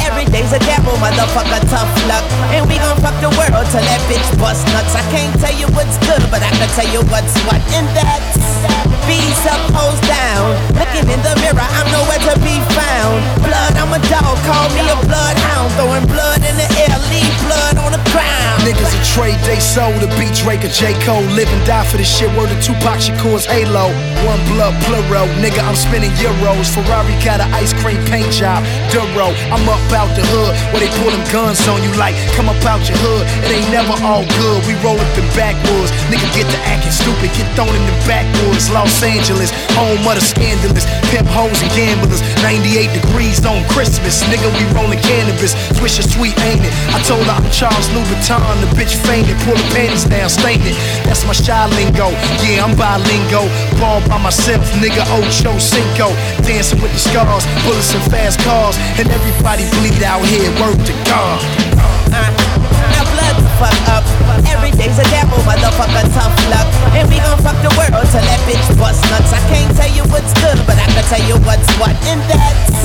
Every 0.08 0.24
day's 0.32 0.54
a 0.56 0.60
gamble, 0.60 0.96
motherfucker, 1.04 1.60
tough 1.68 1.92
luck. 2.08 2.24
And 2.56 2.64
we 2.68 2.80
gon' 2.80 2.96
fuck 3.04 3.16
the 3.20 3.32
world 3.36 3.66
till 3.72 3.84
that 3.84 4.02
bitch 4.08 4.28
bust 4.40 4.64
nuts. 4.72 4.96
I 4.96 5.04
can't 5.12 5.36
tell 5.44 5.56
you 5.60 5.68
what's 5.76 6.00
good, 6.08 6.24
but 6.32 6.40
I 6.40 6.52
can 6.56 6.70
tell 6.72 6.88
you 6.88 7.04
what's 7.12 7.36
what. 7.44 7.60
And 7.76 7.88
that's 7.92 8.88
B's 9.08 9.40
up, 9.48 9.64
O's 9.72 10.00
down. 10.04 10.52
Looking 10.76 11.08
in 11.08 11.22
the 11.24 11.32
mirror, 11.40 11.64
I'm 11.64 11.88
nowhere 11.96 12.20
to 12.28 12.36
be 12.44 12.60
found. 12.76 13.24
Blood, 13.40 13.80
I'm 13.80 13.92
a 13.96 14.02
dog, 14.12 14.36
call 14.44 14.68
me 14.76 14.84
a 14.84 14.98
bloodhound. 15.08 15.72
Throwing 15.80 16.04
blood 16.12 16.44
in 16.44 16.56
the 16.60 16.68
air, 16.76 16.92
leave 17.08 17.32
blood 17.48 17.80
on 17.80 17.96
the 17.96 18.04
ground. 18.12 18.68
Niggas 18.68 18.92
a 18.92 19.02
trade 19.16 19.40
they 19.48 19.64
sold 19.64 19.96
to 20.04 20.12
beat 20.20 20.36
Drake 20.36 20.68
or 20.68 20.74
J. 20.76 20.92
Cole. 21.08 21.24
Live 21.40 21.48
and 21.48 21.64
die 21.64 21.88
for 21.88 21.96
this 21.96 22.12
shit. 22.12 22.28
Word 22.36 22.52
of 22.52 22.60
Tupac 22.60 23.00
Shakur's 23.00 23.48
Halo. 23.48 23.88
One 24.28 24.44
blood 24.52 24.76
plural. 24.84 25.32
Nigga, 25.40 25.64
I'm 25.64 25.80
spending 25.80 26.12
euros. 26.20 26.68
Ferrari 26.68 27.16
got 27.24 27.40
an 27.40 27.48
ice 27.56 27.72
cream 27.80 28.04
paint 28.12 28.28
job. 28.38 28.62
Duro. 28.94 29.34
I'm 29.50 29.66
up 29.66 29.82
out 29.98 30.14
the 30.14 30.22
hood 30.30 30.54
where 30.70 30.78
they 30.78 30.92
pull 31.02 31.10
them 31.10 31.26
guns 31.34 31.66
on 31.66 31.82
you 31.82 31.90
like, 31.98 32.14
come 32.38 32.46
up 32.48 32.62
out 32.70 32.86
your 32.86 32.98
hood. 33.02 33.26
It 33.42 33.50
ain't 33.50 33.72
never 33.74 33.98
all 34.06 34.22
good. 34.38 34.62
We 34.70 34.78
roll 34.86 34.96
up 34.96 35.14
in 35.18 35.26
backwoods. 35.34 35.90
Nigga 36.14 36.30
get 36.38 36.46
to 36.54 36.60
acting 36.70 36.94
stupid. 36.94 37.34
Get 37.34 37.50
thrown 37.58 37.74
in 37.74 37.84
the 37.90 37.98
backwoods. 38.06 38.70
Los 38.70 39.02
Angeles. 39.02 39.50
Home 39.74 40.06
of 40.06 40.16
the 40.16 40.22
scandalous. 40.22 40.86
Pimp 41.10 41.26
hoes 41.34 41.58
and 41.66 41.74
gamblers. 41.74 42.22
98 42.46 42.94
degrees 42.94 43.42
on 43.42 43.66
Christmas. 43.74 44.22
Nigga, 44.30 44.46
we 44.54 44.64
rolling 44.78 45.02
cannabis. 45.02 45.58
Swish 45.74 45.98
your 45.98 46.06
sweet, 46.06 46.38
ain't 46.46 46.62
it? 46.62 46.74
I 46.94 47.02
told 47.10 47.26
her 47.26 47.34
I'm 47.34 47.50
Charles 47.50 47.90
Louboutin. 47.90 48.62
The 48.62 48.70
bitch 48.78 48.94
fainted. 49.10 49.34
Pull 49.50 49.58
the 49.58 49.68
panties 49.74 50.06
down, 50.06 50.30
stained 50.30 50.62
it. 50.62 50.78
That's 51.10 51.26
my 51.26 51.34
shy 51.34 51.66
lingo. 51.74 52.14
Yeah, 52.46 52.62
I'm 52.62 52.78
bilingo. 52.78 53.50
Ball 53.82 54.06
by 54.06 54.22
myself, 54.22 54.62
nigga. 54.78 55.02
Ocho 55.18 55.58
Cinco. 55.58 56.14
Dancing 56.46 56.78
with 56.86 56.94
the 56.94 57.02
scars. 57.02 57.44
Bullets 57.66 57.98
and 57.98 58.06
fast 58.14 58.27
cars. 58.36 58.76
And 59.00 59.08
everybody 59.08 59.64
bleed 59.80 60.04
out 60.04 60.26
here. 60.28 60.52
Word 60.60 60.76
to 60.84 60.94
God. 61.08 61.40
Now 62.12 63.06
blood 63.08 63.36
the 63.40 63.48
fuck 63.56 63.80
up. 63.88 64.04
Every 64.50 64.72
day's 64.76 65.00
a 65.00 65.06
gamble, 65.14 65.40
motherfucker, 65.48 66.04
tough 66.12 66.36
luck. 66.52 66.68
And 66.98 67.08
we 67.08 67.22
gon' 67.24 67.40
fuck 67.40 67.56
the 67.64 67.72
world 67.80 68.04
till 68.12 68.26
that 68.26 68.42
bitch 68.44 68.68
bust 68.76 69.00
nuts. 69.08 69.32
I 69.32 69.40
can't 69.48 69.72
tell 69.78 69.92
you 69.92 70.04
what's 70.12 70.34
good, 70.42 70.60
but 70.68 70.76
I 70.76 70.88
can 70.92 71.06
tell 71.08 71.24
you 71.24 71.38
what's 71.48 71.70
what. 71.80 71.96
And 72.10 72.20
that's 72.28 72.76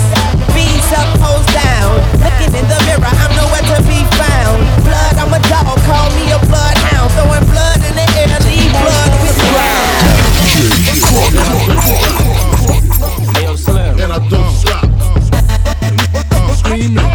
B's 0.55 0.93
up, 0.93 1.09
O's 1.27 1.47
down. 1.51 1.97
Looking 2.21 2.53
in 2.55 2.67
the 2.69 2.79
mirror, 2.87 3.09
I'm 3.09 3.33
nowhere 3.35 3.65
to 3.73 3.79
be 3.89 4.05
found. 4.21 4.63
Blood, 4.85 5.17
I'm 5.17 5.33
a 5.33 5.41
dog, 5.49 5.81
call 5.89 6.13
me 6.13 6.29
a 6.31 6.39
bloodhound. 6.47 7.09
Throwing 7.17 7.47
blood 7.49 7.81
in 7.83 7.95
the 7.97 8.07
air, 8.21 8.37
leave 8.47 8.71
blood 8.79 9.11
on 9.17 9.27
the 9.27 9.49
ground. 9.49 10.13
And 14.03 14.13
I 14.13 14.19
don't 14.29 14.51
stop. 14.51 14.82
Screaming, 16.83 17.12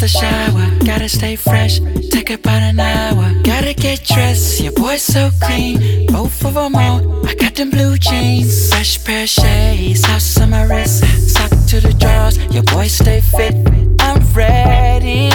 out 0.00 0.08
the 0.08 0.08
shower. 0.08 0.84
Gotta 0.84 1.08
stay 1.08 1.36
fresh, 1.36 1.80
take 2.10 2.30
about 2.30 2.62
an 2.62 2.80
hour. 2.80 3.32
Gotta 3.42 3.74
get 3.74 4.04
dressed, 4.04 4.60
your 4.60 4.72
boy's 4.72 5.02
so 5.02 5.30
clean. 5.42 6.06
Both 6.06 6.44
of 6.44 6.54
them 6.54 6.74
on, 6.74 7.26
I 7.26 7.34
got 7.34 7.54
them 7.54 7.70
blue 7.70 7.96
jeans. 7.96 8.68
Fresh 8.68 9.04
pair 9.04 9.24
of 9.24 9.28
shades, 9.28 10.04
house 10.04 10.40
on 10.40 10.50
my 10.50 10.64
wrist. 10.64 11.04
Sock 11.34 11.50
to 11.68 11.80
the 11.80 11.92
drawers, 11.94 12.36
your 12.54 12.64
boy 12.64 12.88
stay 12.88 13.20
fit. 13.20 13.54
I'm 14.00 14.20
ready. 14.32 15.30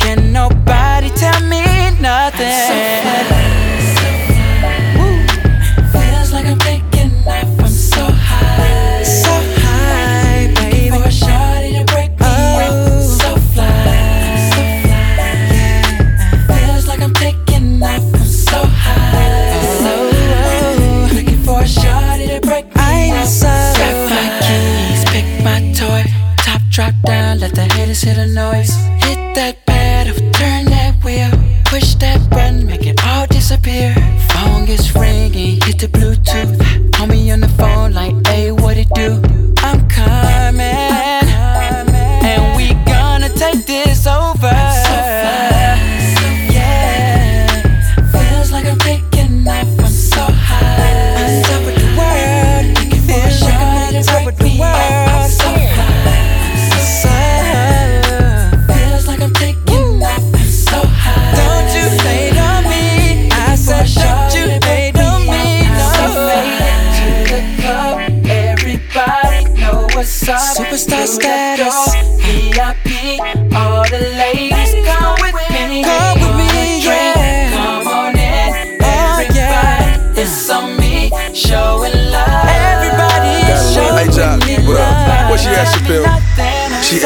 Can 0.00 0.32
nobody 0.32 1.10
tell 1.10 1.40
me 1.42 1.64
nothing? 2.00 2.97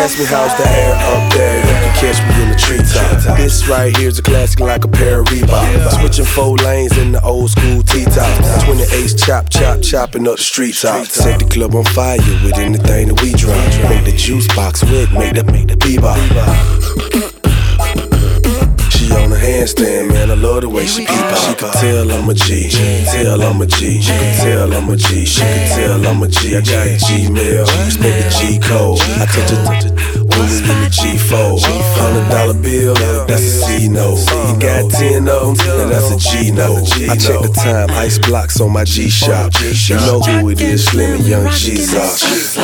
Asked 0.02 0.18
me 0.18 0.25
how's 0.25 0.52
the 0.56 0.68
air 0.68 0.94
up 0.97 1.32
there. 1.32 1.59
You 1.59 1.62
can 1.62 1.94
catch 1.94 2.18
me 2.26 2.42
in 2.42 2.49
the 2.49 2.56
treetop. 2.56 3.37
This 3.37 3.68
right 3.68 3.97
here's 3.97 4.18
a 4.18 4.23
classic 4.23 4.59
like 4.59 4.85
a 4.85 4.88
pair 4.88 5.21
of 5.21 5.26
Reebok. 5.26 6.00
Switching 6.00 6.25
four 6.25 6.56
lanes 6.56 6.99
in 6.99 7.12
the 7.12 7.23
old 7.23 7.50
school 7.50 7.85
T-top. 7.85 8.64
28 8.64 9.16
chop, 9.16 9.49
chop, 9.49 9.80
chopping 9.80 10.26
up 10.26 10.38
the 10.38 10.42
street 10.42 10.75
top. 10.75 11.06
Set 11.06 11.38
the 11.38 11.47
club 11.47 11.76
on 11.76 11.85
fire 11.85 12.18
with 12.42 12.59
anything 12.59 13.14
that 13.14 13.23
we 13.23 13.32
drop. 13.35 13.54
Make 13.88 14.04
the 14.04 14.16
juice 14.16 14.49
box 14.56 14.82
wet, 14.82 15.12
make 15.12 15.37
the 15.37 15.44
make 15.44 15.68
the 15.68 15.76
bebop. 15.76 17.31
She 19.02 19.12
on 19.12 19.32
a 19.32 19.37
handstand, 19.37 20.11
man. 20.11 20.30
I 20.30 20.35
love 20.35 20.62
the 20.62 20.68
way 20.68 20.87
she 20.87 21.04
peep 21.04 21.11
out. 21.11 21.38
She 21.38 21.54
can 21.54 21.73
tell 21.73 22.11
I'm 22.12 22.28
a 22.28 22.35
G. 22.35 22.71
She 22.71 22.78
can 22.78 23.04
tell 23.06 23.42
I'm 23.42 23.61
a 23.61 23.66
G. 23.66 24.00
She 24.00 24.12
can 24.12 24.37
tell 24.38 24.73
I'm 24.73 24.88
a 24.88 24.97
G. 24.97 25.25
She 25.25 25.40
can 25.40 25.68
tell 25.75 26.06
I'm 26.06 26.23
a 26.23 26.28
G. 26.28 26.56
I 26.56 26.61
got 26.61 26.87
a 26.87 26.97
Gmail. 26.97 27.66
Spend 27.90 28.16
the 28.23 28.30
G 28.30 28.59
code. 28.61 29.00
I 29.18 29.26
touch 29.26 29.50
it, 29.50 29.64
touch 29.66 29.85
it. 29.87 30.23
We 30.32 30.49
in 30.59 30.78
the 30.82 30.90
G 30.90 31.18
fold. 31.18 31.62
Hundred 31.99 32.28
dollar 32.30 32.54
bill, 32.54 32.94
that's 33.26 33.42
a 33.42 33.50
C 33.50 33.88
note. 33.88 34.18
You 34.49 34.59
got 34.61 34.90
ten 34.90 35.28
of 35.28 35.59
them, 35.59 35.80
and 35.80 35.90
that's 35.90 36.11
a 36.11 36.18
G 36.18 36.52
note. 36.52 36.87
I 37.11 37.16
check 37.16 37.42
the 37.42 37.52
time, 37.54 37.90
ice 37.90 38.18
blocks 38.18 38.61
on 38.61 38.73
my 38.73 38.85
G-Shock. 38.85 39.52
You 39.61 39.97
know 39.97 40.21
who 40.21 40.50
it 40.50 40.61
is, 40.61 40.87
Slim 40.87 41.18
and 41.18 41.26
Young 41.26 41.50
Jesus. 41.50 42.56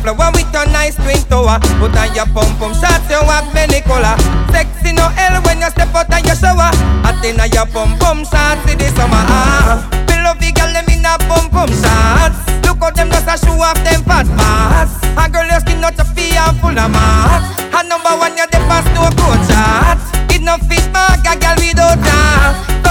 Flower 0.00 0.32
with 0.32 0.48
a 0.56 0.62
nice 0.72 0.96
twin 0.96 1.20
tower. 1.28 1.60
Put 1.78 1.96
on 1.96 2.10
your 2.16 2.26
pum 2.32 2.50
pum 2.58 2.72
shots, 2.74 3.08
you 3.08 3.20
have 3.20 3.48
many 3.54 3.80
color. 3.84 4.16
Sexy 4.50 4.92
no 4.92 5.08
hell 5.12 5.40
when 5.44 5.60
you 5.60 5.70
step 5.70 5.94
out 5.94 6.10
of 6.10 6.20
your 6.24 6.36
shower. 6.36 6.72
Hot 7.04 7.20
inna 7.24 7.46
your 7.52 7.66
pum 7.70 7.96
pum 8.00 8.24
shots 8.24 8.64
in 8.70 8.78
the 8.78 8.88
summer. 8.96 9.22
Ah, 9.28 9.84
below 10.08 10.34
the 10.40 10.50
girl 10.52 10.72
them 10.72 10.88
in 10.88 11.04
a 11.04 11.14
pum 11.28 11.48
pum 11.52 11.70
shots. 11.70 12.40
Look 12.64 12.80
how 12.80 12.90
them 12.90 13.12
just 13.12 13.28
a 13.28 13.36
show 13.36 13.60
off 13.60 13.78
them 13.84 14.02
fat 14.08 14.26
parts. 14.34 14.96
A 15.16 15.28
girl 15.28 15.46
your 15.46 15.60
skin 15.60 15.80
not 15.80 15.98
a 16.00 16.04
fee 16.16 16.36
and 16.36 16.56
full 16.58 16.76
of 16.76 16.90
mass. 16.90 17.44
And 17.60 17.88
number 17.88 18.14
one 18.16 18.36
you 18.36 18.46
the 18.48 18.58
pass 18.66 18.86
no 18.96 19.08
coach 19.20 19.44
shots. 19.52 20.04
It 20.34 20.42
no 20.42 20.56
fit 20.66 20.88
back 20.92 21.20
a 21.28 21.34
girl 21.38 21.56
without 21.60 22.00
that. 22.00 22.89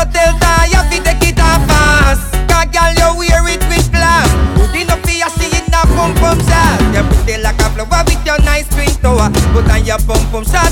Put 9.60 9.86
your 9.86 9.98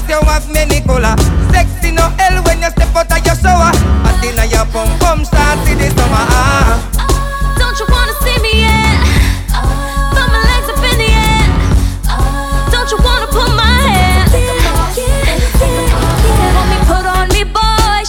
you 0.08 0.21
have 0.23 0.50
many 0.50 0.80
color. 0.80 1.15
Sexy 1.52 1.91
no 1.91 2.08
hell 2.15 2.41
when 2.43 2.62
you 2.62 2.69
step 2.71 2.95
out 2.95 3.12
of 3.12 3.26
your 3.26 3.36
shower. 3.36 3.76
Your 4.47 4.63
the 5.76 5.91
summer. 5.91 6.23
Ah. 6.32 6.80
Don't 7.60 7.78
you 7.80 7.86
wanna 7.91 8.15
see 8.23 8.39
me 8.39 8.63
yet? 8.63 8.95
Throw 10.15 10.28
my 10.32 10.39
legs 10.39 10.69
up 10.71 10.80
in 10.88 10.97
the 11.04 11.10
air. 11.12 11.43
Don't 12.71 12.89
you 12.89 12.97
wanna 13.04 13.28
put 13.28 13.52
my 13.60 13.67
hand? 13.91 14.32
Want 16.56 16.69
me 16.71 16.78
put 16.88 17.06
on 17.06 17.28
me 17.36 17.43
boy? 17.43 18.08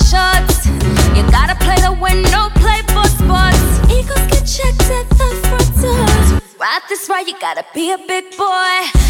You 1.17 1.23
gotta 1.33 1.57
play 1.59 1.75
to 1.83 1.91
win, 1.91 2.23
no 2.31 2.51
play 2.55 2.83
for 2.95 3.03
sports. 3.19 3.83
Eagles 3.91 4.23
get 4.31 4.47
checked 4.47 4.87
at 4.95 5.09
the 5.11 5.29
front 5.43 5.71
door. 5.83 6.39
Right 6.61 6.83
this 6.89 7.09
right, 7.09 7.27
you 7.27 7.35
gotta 7.41 7.65
be 7.75 7.91
a 7.91 7.99
big 7.99 8.37
boy. 8.37 9.08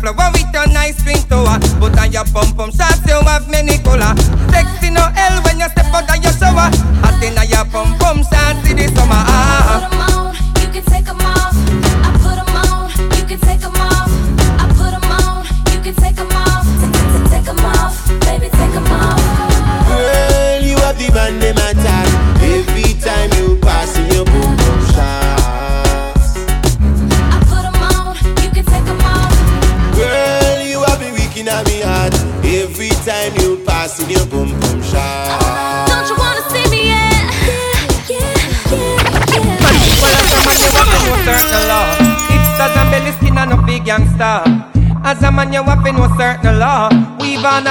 Flower 0.00 0.30
with 0.32 0.48
your 0.52 0.66
nice 0.68 0.96
twin 1.02 1.20
tower. 1.28 1.60
Put 1.78 1.98
on 2.00 2.12
your 2.12 2.24
pum 2.32 2.54
pum 2.56 2.70
shots, 2.72 2.99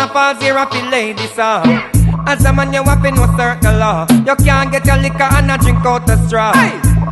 falls 0.09 0.41
here, 0.41 0.57
happy 0.57 0.81
ladies, 0.89 1.37
uh. 1.37 1.63
As 2.25 2.43
a 2.45 2.53
man, 2.53 2.73
you 2.73 2.83
to 2.83 3.11
know 3.11 3.25
certain 3.37 3.79
law. 3.79 4.05
You 4.09 4.35
can't 4.35 4.71
get 4.71 4.85
your 4.85 4.97
liquor 4.97 5.23
and 5.23 5.51
a 5.51 5.57
drink 5.57 5.85
out 5.85 6.05
the 6.05 6.17
straw. 6.27 6.51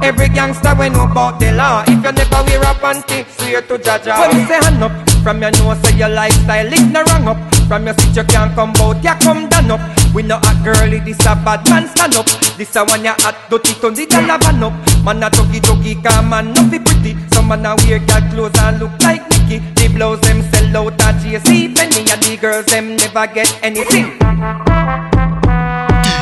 Every 0.04 0.30
gangster 0.30 0.76
we 0.76 0.90
know 0.90 1.10
about 1.10 1.40
the 1.40 1.52
law. 1.54 1.84
If 1.88 2.04
you 2.04 2.12
never 2.12 2.44
wear 2.46 2.62
a 2.62 2.74
panty, 2.76 3.26
swear 3.38 3.62
to 3.62 3.78
Jaja. 3.78 4.20
When 4.20 4.38
me 4.38 4.46
say 4.46 4.60
hand 4.62 4.84
up, 4.84 4.92
From 5.24 5.42
your 5.42 5.52
nose 5.52 5.82
say 5.84 5.98
your 5.98 6.10
lifestyle 6.10 6.72
is 6.72 6.86
no 6.88 7.04
wrong 7.04 7.28
up. 7.28 7.38
From 7.68 7.86
your 7.86 7.96
seat 7.96 8.16
you 8.16 8.24
can't 8.24 8.54
come 8.56 8.74
out, 8.78 9.04
ya 9.04 9.18
come 9.20 9.50
down 9.50 9.72
up. 9.72 9.82
We 10.14 10.24
no 10.24 10.38
hot 10.38 10.64
girlie, 10.64 11.00
this 11.00 11.20
a 11.26 11.36
bad 11.36 11.68
man 11.70 11.88
stand 11.90 12.16
up. 12.16 12.26
This 12.58 12.76
a 12.76 12.86
one 12.86 13.04
ya 13.04 13.16
hot 13.20 13.36
dirty 13.50 13.74
turn 13.82 13.94
the 13.96 14.04
a 14.06 14.38
van 14.38 14.64
up. 14.64 14.74
Man 15.04 15.24
a 15.24 15.30
tuggy 15.30 15.60
tuggy, 15.60 16.02
come 16.04 16.30
man 16.30 16.54
no 16.54 16.64
be 16.70 16.80
pretty. 16.80 17.18
Some 17.34 17.50
man 17.50 17.66
a 17.66 17.76
wear 17.76 18.00
girl 18.00 18.22
clothes 18.32 18.60
and 18.62 18.80
look 18.80 18.92
like 19.02 19.28
Nicky. 19.30 19.60
Blouse 19.98 20.22
them 20.22 20.44
sell 20.52 20.78
out 20.78 21.02
at 21.02 21.16
JC 21.16 21.74
Penney 21.76 22.06
and 22.12 22.22
the 22.22 22.38
girls 22.38 22.68
them 22.68 22.96
never 22.98 23.26
get 23.34 23.50
anything. 23.64 24.14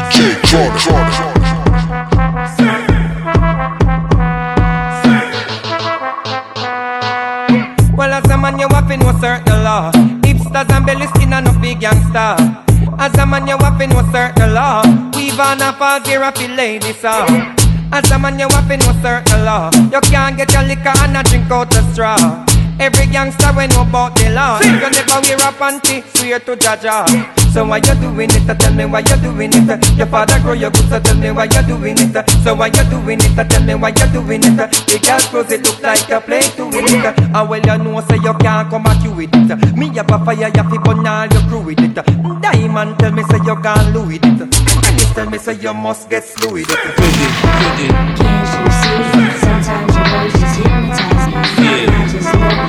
DJ 0.08 0.40
Jordan, 0.48 0.80
Jordan. 0.80 1.36
Well, 7.98 8.14
as 8.14 8.24
a 8.32 8.38
man, 8.38 8.60
you 8.60 8.70
have 8.70 8.88
to 8.88 8.96
know 8.96 9.12
certain 9.20 9.64
law. 9.66 9.92
Hipsters 10.24 10.70
and 10.72 10.86
belly 10.86 11.08
skin 11.08 11.34
and 11.34 11.46
no 11.46 11.60
big 11.60 11.82
gangster. 11.82 12.38
As 12.98 13.14
a 13.20 13.26
man, 13.26 13.46
you 13.46 13.58
have 13.58 13.78
to 13.78 13.88
know 13.88 14.10
certain 14.14 14.54
law. 14.54 14.84
Weave 15.18 15.38
on 15.38 15.62
a 15.62 15.74
fall 15.74 16.02
zero 16.06 16.32
for 16.32 16.48
ladies, 16.48 17.04
ah. 17.04 17.28
As 17.92 18.10
a 18.10 18.18
man, 18.18 18.40
you 18.40 18.48
have 18.48 18.70
to 18.70 18.78
know 18.78 18.94
certain 19.02 19.44
law. 19.44 19.70
You 19.92 20.00
can't 20.00 20.38
get 20.38 20.54
your 20.54 20.64
liquor 20.64 20.94
and 21.04 21.18
a 21.18 21.24
drink 21.24 21.52
out 21.52 21.70
the 21.72 21.82
straw. 21.92 22.46
Every 22.80 23.08
gangster 23.08 23.52
we 23.56 23.68
know 23.68 23.82
about 23.84 24.16
the 24.16 24.30
law. 24.32 24.60
You 24.60 24.90
never 24.90 25.20
wear 25.24 25.38
a 25.38 25.52
panty, 25.56 26.04
swear 26.18 26.40
to 26.40 26.56
Jaja. 26.56 27.06
So 27.54 27.66
why 27.66 27.78
you 27.78 27.96
doing 28.02 28.30
it? 28.32 28.60
Tell 28.60 28.74
me 28.74 28.86
why 28.86 29.00
you 29.00 29.16
doing 29.22 29.52
it. 29.54 29.98
Your 29.98 30.08
father 30.08 30.40
grow 30.42 30.54
your 30.54 30.72
good, 30.72 30.90
so 30.90 31.00
tell 31.00 31.16
me 31.16 31.32
why 31.32 31.46
you 31.46 31.62
doing 31.66 31.96
it. 31.98 32.30
So 32.44 32.54
why 32.54 32.68
you 32.68 32.84
doing 32.90 33.20
it? 33.22 33.50
Tell 33.50 33.64
me 33.64 33.76
why 33.76 33.90
you 33.90 34.08
doing 34.12 34.44
it. 34.44 34.58
The 34.58 35.00
girl 35.02 35.20
clothes 35.32 35.52
it 35.54 35.64
look 35.64 35.82
like 35.82 36.10
a 36.12 36.20
play 36.20 36.42
to 36.42 36.66
win 36.66 36.84
it. 36.84 37.18
And 37.18 37.50
well 37.50 37.62
you 37.64 37.78
know 37.84 38.02
say 38.02 38.18
you 38.18 38.34
can't 38.44 38.70
come 38.70 38.86
at 38.88 39.02
you 39.04 39.12
with 39.14 39.30
it. 39.34 39.76
Me 39.78 39.88
have 39.96 40.12
a 40.12 40.26
fire, 40.26 40.52
you 40.52 40.64
fi 40.70 40.78
burn 40.84 41.08
all 41.08 41.28
your 41.28 41.42
crew 41.48 41.62
with 41.64 41.80
it. 41.80 41.96
Diamond 42.42 43.00
tell 43.00 43.12
me 43.12 43.24
say 43.24 43.40
you 43.46 43.56
can't 43.56 43.96
lose 43.96 44.16
it. 44.16 44.26
And 44.26 45.00
you 45.00 45.08
tell 45.16 45.30
me 45.30 45.38
say 45.38 45.54
you 45.56 45.74
must 45.74 46.10
get 46.10 46.26
slow 46.26 46.52
with 46.52 46.70
it. 46.70 46.76
Can't 46.76 47.80
you 47.80 48.72
see? 48.84 49.40
Sometimes 49.40 49.96
your 49.96 50.08
words 50.12 50.34
just 50.36 50.60
hypnotize 50.60 51.28
me. 51.32 51.88
I 51.88 52.08
just 52.12 52.65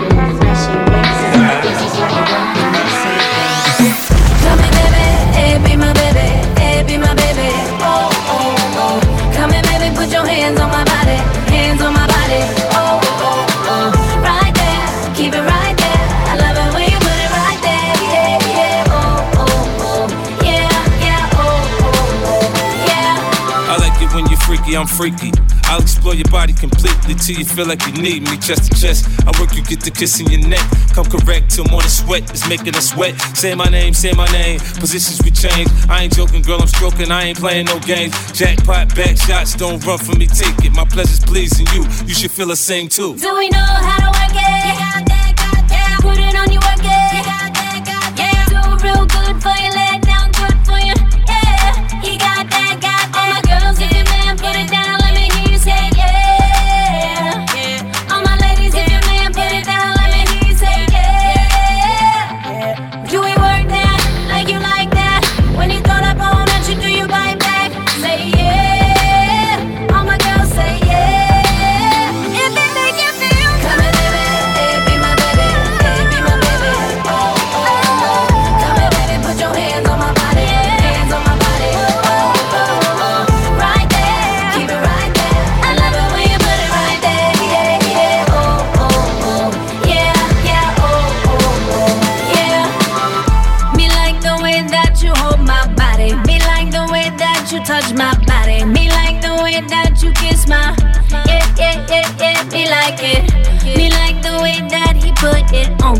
I'm 24.87 24.94
freaky. 24.94 25.33
I'll 25.64 25.83
explore 25.83 26.14
your 26.14 26.31
body 26.31 26.53
completely 26.53 27.14
till 27.14 27.37
you 27.37 27.44
feel 27.44 27.66
like 27.66 27.85
you 27.87 27.92
need 28.01 28.22
me 28.22 28.37
chest 28.37 28.70
to 28.70 28.81
chest. 28.81 29.11
I 29.27 29.35
work 29.40 29.57
you 29.57 29.62
get 29.64 29.81
the 29.81 29.90
kiss 29.90 30.20
in 30.20 30.31
your 30.31 30.46
neck. 30.46 30.62
Come 30.94 31.07
correct 31.07 31.51
till 31.51 31.64
morning 31.66 31.90
sweat 31.90 32.22
is 32.33 32.49
making 32.49 32.77
us 32.77 32.90
sweat. 32.90 33.18
Say 33.37 33.57
my 33.57 33.64
name, 33.64 33.94
say 33.94 34.12
my 34.12 34.31
name. 34.31 34.61
Positions 34.79 35.20
we 35.25 35.33
change. 35.33 35.68
I 35.88 36.05
ain't 36.05 36.14
joking, 36.14 36.42
girl, 36.42 36.61
I'm 36.61 36.68
stroking. 36.68 37.11
I 37.11 37.25
ain't 37.25 37.38
playing 37.38 37.66
no 37.66 37.81
games. 37.81 38.14
Jackpot, 38.31 38.94
back 38.94 39.16
shots, 39.16 39.57
don't 39.57 39.85
run 39.85 39.99
from 39.99 40.18
me, 40.18 40.27
take 40.29 40.55
it. 40.64 40.72
My 40.72 40.85
pleasure's 40.85 41.25
pleasing 41.25 41.66
you. 41.75 41.83
You 42.07 42.14
should 42.14 42.31
feel 42.31 42.46
the 42.46 42.57
same 42.57 42.88
too. 42.88 43.16
Do 43.16 43.35
we 43.37 43.49
know 43.49 43.59
how 43.59 44.12
to 44.12 44.15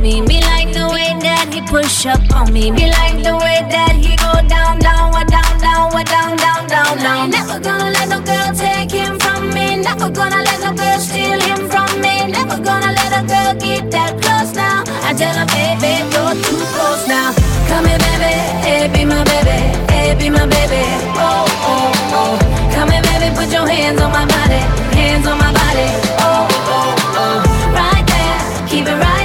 me. 0.07 0.21
Me 0.21 0.39
like 0.53 0.71
the 0.73 0.87
way 0.95 1.11
that 1.27 1.51
he 1.53 1.61
push 1.67 2.07
up 2.07 2.23
on 2.39 2.53
me. 2.53 2.71
Me 2.71 2.87
like 2.99 3.19
the 3.27 3.35
way 3.43 3.59
that 3.75 3.95
he 3.99 4.15
go 4.23 4.33
down, 4.47 4.79
down, 4.79 5.11
wa 5.11 5.23
down, 5.35 5.55
down, 5.59 5.85
wa 5.95 6.03
down, 6.15 6.37
down, 6.45 6.63
down, 6.75 6.95
down. 7.05 7.31
Never 7.31 7.59
gonna 7.59 7.91
let 7.97 8.07
no 8.15 8.21
girl 8.23 8.51
take 8.55 8.91
him 8.91 9.19
from 9.19 9.51
me. 9.51 9.67
Never 9.89 10.09
gonna 10.19 10.41
let 10.49 10.59
no 10.63 10.71
girl 10.81 10.99
steal 11.01 11.41
him 11.49 11.61
from 11.73 11.91
me. 12.05 12.15
Never 12.31 12.59
gonna 12.63 12.93
let 12.99 13.11
a 13.21 13.23
girl 13.33 13.53
get 13.59 13.91
that 13.91 14.13
close 14.23 14.55
now. 14.55 14.87
I 15.09 15.11
tell 15.21 15.35
her, 15.41 15.49
baby, 15.57 15.93
you're 16.15 16.37
too 16.47 16.63
close 16.75 17.05
now. 17.11 17.35
Come 17.67 17.87
here, 17.91 17.99
baby, 18.07 18.33
hey, 18.63 18.87
be 18.95 19.03
my 19.05 19.23
baby, 19.27 19.59
hey, 19.91 20.15
be 20.15 20.31
my 20.31 20.47
baby. 20.47 20.83
Oh, 21.19 21.51
oh, 21.73 22.19
oh. 22.19 22.33
Come 22.75 22.91
here, 22.95 23.03
baby, 23.11 23.29
put 23.35 23.51
your 23.51 23.67
hands 23.67 23.99
on 24.01 24.11
my 24.15 24.25
body, 24.25 24.63
hands 24.95 25.27
on 25.27 25.37
my 25.39 25.51
body. 25.51 25.89
Oh, 26.23 26.47
oh, 26.77 27.19
oh. 27.23 27.39
Right 27.75 28.07
there, 28.15 28.39
keep 28.71 28.87
it 28.87 28.99
right 29.03 29.16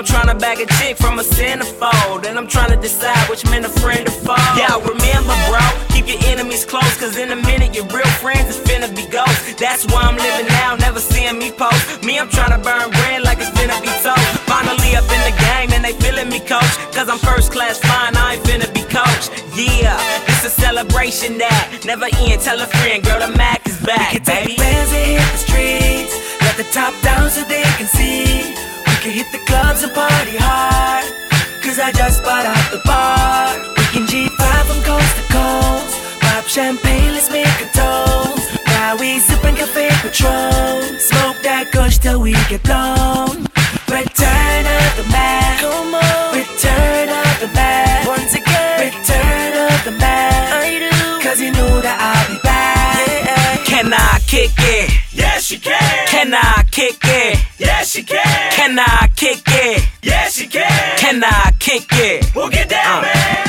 I'm 0.00 0.06
trying 0.06 0.32
to 0.32 0.34
bag 0.34 0.56
a 0.56 0.66
chick 0.80 0.96
from 0.96 1.18
a 1.18 1.22
centerfold. 1.22 2.24
And 2.24 2.38
I'm 2.38 2.48
trying 2.48 2.72
to 2.72 2.80
decide 2.80 3.20
which 3.28 3.44
man 3.52 3.66
a 3.66 3.68
friend 3.68 4.06
to 4.06 4.10
foe. 4.10 4.32
Yeah, 4.56 4.80
remember, 4.80 5.36
bro, 5.44 5.60
keep 5.92 6.08
your 6.08 6.16
enemies 6.24 6.64
close. 6.64 6.96
Cause 6.96 7.18
in 7.18 7.28
a 7.32 7.36
minute, 7.36 7.76
your 7.76 7.84
real 7.92 8.08
friends 8.16 8.48
is 8.48 8.56
finna 8.64 8.88
be 8.96 9.04
ghosts. 9.12 9.60
That's 9.60 9.84
why 9.92 10.00
I'm 10.08 10.16
living 10.16 10.48
now, 10.64 10.76
never 10.76 11.00
seeing 11.00 11.36
me 11.36 11.52
post. 11.52 12.02
Me, 12.02 12.18
I'm 12.18 12.30
trying 12.30 12.56
to 12.56 12.64
burn 12.64 12.88
bread 12.88 13.28
like 13.28 13.44
it's 13.44 13.52
finna 13.52 13.76
be 13.84 13.92
toast. 14.00 14.24
Finally 14.48 14.96
up 14.96 15.04
in 15.04 15.20
the 15.28 15.36
game, 15.36 15.68
and 15.76 15.84
they 15.84 15.92
feeling 16.00 16.30
me, 16.32 16.40
coach. 16.48 16.72
Cause 16.96 17.10
I'm 17.12 17.20
first 17.20 17.52
class 17.52 17.76
fine, 17.76 18.16
I 18.16 18.40
ain't 18.40 18.44
finna 18.48 18.72
be 18.72 18.88
coached. 18.88 19.28
Yeah, 19.52 20.00
it's 20.32 20.48
a 20.48 20.50
celebration 20.64 21.36
that 21.44 21.84
never 21.84 22.08
end. 22.24 22.40
Tell 22.40 22.56
a 22.58 22.66
friend, 22.80 23.04
girl, 23.04 23.20
the 23.20 23.36
Mac 23.36 23.68
is 23.68 23.76
back. 23.84 24.14
We 24.14 24.20
can 24.20 24.24
take 24.24 24.56
bands 24.56 24.92
and 24.96 25.20
hit 25.20 25.28
the 25.28 25.40
streets. 25.44 26.14
Let 26.40 26.56
the 26.56 26.64
top 26.72 26.96
down 27.02 27.28
so 27.28 27.44
they 27.44 27.68
can 27.76 27.84
see. 27.84 28.09
Clubs 29.60 29.82
and 29.82 29.92
party 29.92 30.36
hard. 30.38 31.04
Cause 31.62 31.78
I 31.78 31.92
just 31.92 32.22
bought 32.22 32.46
out 32.46 32.66
the 32.74 32.80
bar. 32.84 33.46
We 33.76 33.84
can 33.94 34.04
G5 34.10 34.42
from 34.68 34.80
coast 34.88 35.12
to 35.18 35.24
coast. 35.36 35.94
Pop 36.20 36.44
champagne, 36.46 37.12
let's 37.12 37.30
make 37.30 37.56
a 37.66 37.68
toast. 37.80 38.46
Now 38.66 38.96
we 38.96 39.18
sipping 39.20 39.56
cafe 39.56 39.88
Patron. 40.02 40.98
Smoke 40.98 41.38
that 41.46 41.68
kush 41.72 41.98
till 41.98 42.20
we 42.20 42.32
get 42.48 42.62
blown. 42.62 43.49
She 57.90 58.04
can. 58.04 58.52
Can 58.52 58.78
I 58.78 59.10
kick 59.16 59.42
it? 59.46 59.82
Yeah, 60.00 60.28
she 60.28 60.46
can. 60.46 60.96
Can 60.96 61.24
I 61.24 61.52
kick 61.58 61.86
it? 61.90 62.32
We'll 62.36 62.48
get 62.48 62.68
down, 62.68 63.02
uh. 63.02 63.08
man. 63.08 63.46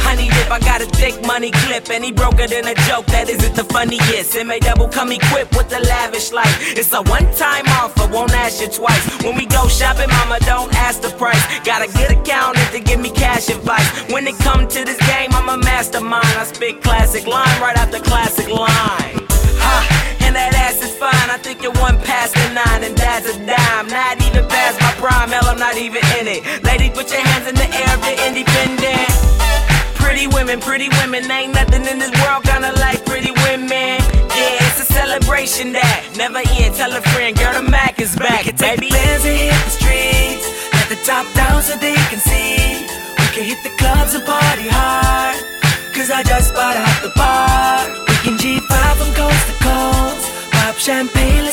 Honey 0.00 0.28
dip, 0.28 0.50
I 0.50 0.58
got 0.60 0.80
a 0.80 0.86
thick 0.86 1.20
money 1.26 1.50
clip, 1.50 1.90
and 1.90 2.02
he 2.02 2.10
broke 2.10 2.40
it 2.40 2.50
in 2.52 2.64
a 2.66 2.74
joke 2.88 3.04
that 3.06 3.28
isn't 3.28 3.54
the 3.54 3.64
funniest. 3.64 4.36
MA 4.46 4.56
double 4.58 4.88
come 4.88 5.12
equipped 5.12 5.54
with 5.56 5.68
the 5.68 5.80
lavish 5.80 6.32
life. 6.32 6.56
It's 6.78 6.94
a 6.94 7.02
one 7.02 7.28
time 7.34 7.66
offer, 7.76 8.08
won't 8.08 8.32
ask 8.32 8.62
you 8.62 8.68
twice. 8.68 9.04
When 9.22 9.36
we 9.36 9.44
go 9.44 9.68
shopping, 9.68 10.08
mama, 10.08 10.38
don't 10.40 10.72
ask 10.76 11.02
the 11.02 11.10
price. 11.20 11.44
Got 11.60 11.84
a 11.86 11.92
good 11.92 12.12
accountant 12.16 12.70
to 12.72 12.80
give 12.80 13.00
me 13.00 13.10
cash 13.10 13.50
advice. 13.50 13.88
When 14.10 14.26
it 14.26 14.36
come 14.38 14.66
to 14.66 14.84
this 14.84 14.98
game, 15.08 15.28
I'm 15.32 15.48
a 15.50 15.58
mastermind. 15.58 16.32
I 16.40 16.44
spit 16.44 16.82
classic 16.82 17.26
line 17.26 17.60
right 17.60 17.76
after 17.76 18.00
classic 18.00 18.48
line. 18.48 19.23
Not 23.94 24.18
even 24.26 24.42
past 24.50 24.80
my 24.82 24.90
prime, 24.98 25.30
hell, 25.30 25.46
I'm 25.46 25.58
not 25.58 25.76
even 25.78 26.02
in 26.18 26.26
it. 26.26 26.42
Ladies, 26.64 26.90
put 26.90 27.06
your 27.14 27.22
hands 27.22 27.46
in 27.46 27.54
the 27.54 27.68
air 27.70 27.94
if 27.94 28.02
you're 28.02 28.26
independent. 28.26 29.06
Pretty 29.94 30.26
women, 30.26 30.58
pretty 30.58 30.88
women, 30.98 31.30
ain't 31.30 31.54
nothing 31.54 31.86
in 31.86 32.02
this 32.02 32.10
world 32.26 32.42
kinda 32.42 32.72
like 32.82 33.04
pretty 33.06 33.30
women. 33.46 34.02
Yeah, 34.34 34.66
it's 34.66 34.80
a 34.82 34.88
celebration 34.92 35.72
that 35.78 36.02
never 36.16 36.42
end. 36.58 36.74
Tell 36.74 36.90
a 36.92 37.00
friend, 37.14 37.38
girl, 37.38 37.54
the 37.54 37.62
Mac 37.62 38.00
is 38.00 38.16
back, 38.16 38.42
We 38.42 38.50
can 38.50 38.56
take 38.56 38.80
baby. 38.80 38.90
bands 38.90 39.24
and 39.24 39.38
hit 39.38 39.54
the 39.62 39.70
streets. 39.70 40.46
Let 40.74 40.86
the 40.90 40.98
top 41.06 41.26
down 41.34 41.62
so 41.62 41.76
they 41.76 41.94
can 42.10 42.18
see. 42.18 42.90
We 43.18 43.26
can 43.30 43.44
hit 43.46 43.62
the 43.62 43.70
clubs 43.78 44.14
and 44.14 44.26
party 44.26 44.66
hard. 44.74 45.38
Cause 45.94 46.10
I 46.10 46.24
just 46.24 46.52
bought 46.52 46.76
out 46.76 46.98
the 47.06 47.12
bar. 47.14 47.78
We 48.10 48.14
can 48.26 48.36
G5 48.42 48.96
from 48.98 49.14
coast 49.14 49.46
to 49.46 49.54
coast. 49.62 50.24
Pop 50.50 50.74
champagne, 50.78 51.43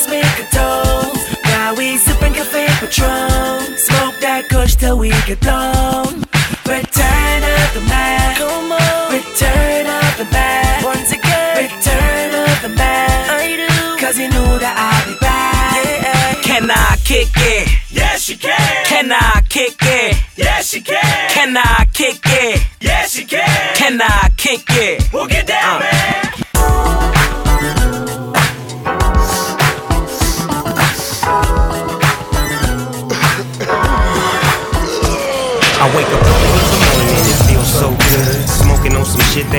till 4.92 5.00
we 5.00 5.10
get 5.28 5.40
blown. 5.40 6.12
Return 6.68 7.42
of 7.58 7.68
the 7.78 7.84
man. 7.88 8.36
Come 8.36 8.72
on. 8.72 9.14
Return 9.20 9.86
of 9.88 10.12
the 10.20 10.28
man. 10.32 10.84
Once 10.84 11.12
again. 11.12 11.54
Return 11.64 12.30
of 12.48 12.56
the 12.66 12.72
man. 12.82 13.30
I 13.30 13.56
do. 13.62 14.06
Cause 14.06 14.18
he 14.18 14.28
knew 14.28 14.52
that 14.64 14.76
I'd 14.90 15.06
be 15.10 15.16
back. 15.28 15.72
Yeah. 15.86 16.34
Can 16.44 16.70
I 16.70 16.98
kick 17.06 17.32
it? 17.36 17.70
Yes, 17.90 18.28
you 18.30 18.38
can. 18.38 18.86
Can 18.86 19.12
I 19.12 19.42
kick 19.48 19.78
it? 19.82 20.18
Yes, 20.36 20.74
you 20.74 20.82
can. 20.82 21.30
Can 21.30 21.56
I 21.56 21.88
kick 21.94 22.20
it? 22.26 22.68
Yes, 22.82 23.18
you 23.18 23.26
can. 23.26 23.76
Can 23.76 24.02
I 24.02 24.30
kick 24.36 24.66
it? 24.70 25.14
We'll 25.14 25.28
get 25.28 25.48
down, 25.48 25.78
uh. 25.78 25.80
man. 25.80 26.01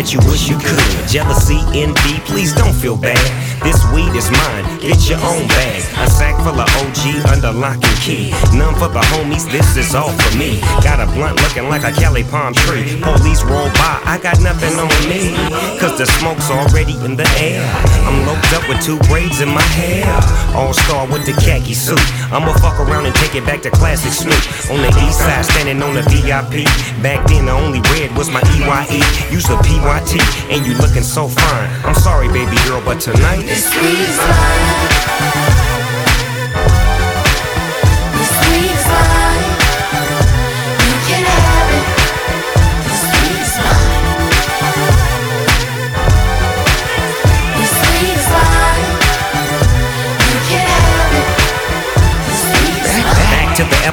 That 0.02 0.12
you 0.12 0.18
wish 0.30 0.48
you 0.48 0.56
could. 0.58 1.08
Jealousy, 1.08 1.60
envy, 1.78 2.18
please 2.26 2.52
don't 2.52 2.74
feel 2.74 2.96
bad. 2.96 3.51
This 3.62 3.78
weed 3.94 4.10
is 4.18 4.26
mine, 4.30 4.66
get 4.82 4.98
your 5.08 5.22
own 5.22 5.46
bag. 5.46 5.86
A 6.02 6.10
sack 6.10 6.34
full 6.42 6.58
of 6.58 6.66
OG 6.82 7.30
under 7.30 7.52
lock 7.52 7.78
and 7.78 7.98
key. 8.02 8.34
None 8.50 8.74
for 8.74 8.90
the 8.90 8.98
homies, 9.14 9.46
this 9.50 9.76
is 9.76 9.94
all 9.94 10.10
for 10.10 10.36
me. 10.36 10.58
Got 10.82 10.98
a 10.98 11.06
blunt 11.14 11.40
looking 11.40 11.68
like 11.70 11.84
a 11.84 11.92
Cali 11.92 12.24
palm 12.24 12.54
tree. 12.54 12.98
Police 13.00 13.44
roll 13.44 13.70
by, 13.78 14.02
I 14.02 14.18
got 14.18 14.40
nothing 14.40 14.74
on 14.82 14.90
me. 15.06 15.30
Cause 15.78 15.96
the 15.96 16.06
smoke's 16.18 16.50
already 16.50 16.98
in 17.06 17.14
the 17.14 17.28
air. 17.38 17.62
I'm 18.02 18.26
loped 18.26 18.50
up 18.52 18.66
with 18.68 18.82
two 18.82 18.98
braids 19.06 19.40
in 19.40 19.48
my 19.48 19.62
hair. 19.78 20.10
All 20.58 20.74
star 20.74 21.06
with 21.06 21.24
the 21.24 21.32
khaki 21.38 21.74
suit. 21.74 22.02
I'ma 22.34 22.52
fuck 22.58 22.80
around 22.80 23.06
and 23.06 23.14
take 23.14 23.36
it 23.36 23.46
back 23.46 23.62
to 23.62 23.70
classic 23.70 24.10
Snoop. 24.10 24.42
On 24.74 24.82
the 24.82 24.90
east 25.06 25.20
side, 25.22 25.44
standing 25.44 25.82
on 25.82 25.94
the 25.94 26.02
VIP. 26.10 26.66
Back 26.98 27.22
then, 27.28 27.46
the 27.46 27.52
only 27.52 27.80
red 27.94 28.10
was 28.16 28.28
my 28.28 28.42
EYE. 28.58 29.02
Use 29.30 29.46
a 29.50 29.56
PYT, 29.62 30.18
and 30.50 30.66
you 30.66 30.74
looking 30.82 31.06
so 31.06 31.28
fine. 31.28 31.70
I'm 31.86 31.94
sorry, 31.94 32.26
baby 32.26 32.56
girl, 32.66 32.82
but 32.84 32.98
tonight 33.00 33.51
This 33.52 33.76
weed 33.76 34.08
is 34.08 34.81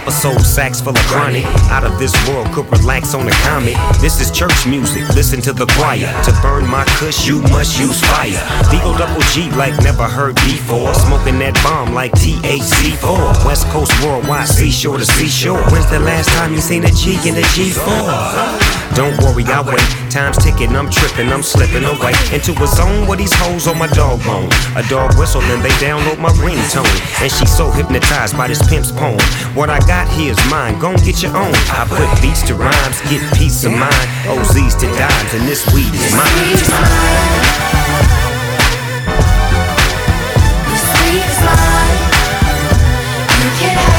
episode, 0.10 0.42
sacks 0.42 0.82
full 0.82 0.98
of 0.98 1.06
chronic. 1.06 1.46
Out 1.70 1.84
of 1.84 2.00
this 2.00 2.12
world, 2.28 2.48
could 2.48 2.66
relax 2.72 3.14
on 3.14 3.28
a 3.28 3.32
comet. 3.46 3.76
This 4.02 4.20
is 4.20 4.32
church 4.32 4.66
music, 4.66 5.08
listen 5.10 5.40
to 5.42 5.54
the 5.54 5.68
choir. 5.78 6.10
To 6.24 6.32
burn 6.42 6.66
my 6.66 6.84
kush, 6.98 7.28
you 7.28 7.44
must 7.54 7.80
use 7.80 8.02
fire. 8.02 8.42
D-O 8.72 8.98
double 8.98 9.22
G 9.34 9.52
like 9.52 9.78
never 9.84 10.06
heard 10.06 10.34
before. 10.36 10.96
Smoking 10.96 11.38
that 11.40 11.54
bomb 11.62 11.94
like 11.94 12.12
THC4. 12.14 13.46
West 13.46 13.68
Coast 13.68 13.94
worldwide, 14.04 14.48
seashore 14.48 14.98
to 14.98 15.06
seashore. 15.06 15.62
When's 15.70 15.90
the 15.92 16.00
last 16.00 16.30
time 16.30 16.54
you 16.54 16.60
seen 16.60 16.86
a 16.86 16.92
G 16.92 17.14
in 17.30 17.36
a 17.38 17.46
G4? 17.54 18.79
Don't 19.00 19.16
worry, 19.24 19.46
I 19.48 19.64
wait. 19.64 19.80
Time's 20.12 20.36
ticking, 20.44 20.76
I'm 20.76 20.90
tripping, 20.90 21.32
I'm 21.32 21.42
slipping 21.42 21.86
away 21.86 22.12
into 22.36 22.52
a 22.52 22.68
zone 22.68 23.08
where 23.08 23.16
these 23.16 23.32
hoes 23.32 23.66
on 23.66 23.78
my 23.80 23.88
dog 23.88 24.22
bone. 24.26 24.52
A 24.76 24.84
dog 24.90 25.18
whistle, 25.18 25.40
then 25.40 25.64
they 25.64 25.72
download 25.80 26.20
my 26.20 26.28
ringtone. 26.44 26.84
And 27.24 27.32
she's 27.32 27.56
so 27.56 27.72
hypnotized 27.72 28.36
by 28.36 28.50
this 28.50 28.60
pimp's 28.68 28.92
poem. 28.92 29.24
What 29.56 29.70
I 29.70 29.80
got 29.88 30.10
here 30.10 30.34
is 30.34 30.52
mine, 30.52 30.80
gon' 30.80 30.98
get 30.98 31.24
your 31.24 31.32
own. 31.32 31.56
I 31.72 31.88
put 31.88 32.12
beats 32.22 32.44
to 32.52 32.56
rhymes, 32.56 33.00
get 33.08 33.24
peace 33.40 33.64
of 33.64 33.72
mind. 33.72 33.96
OZs 34.28 34.78
to 34.82 34.88
dimes, 35.00 35.34
and 35.34 35.48
this 35.48 35.64
weed 35.74 35.96
is 35.96 36.14
mine. 36.20 36.28
This. 36.52 36.68
You 43.40 43.50
can 43.64 43.99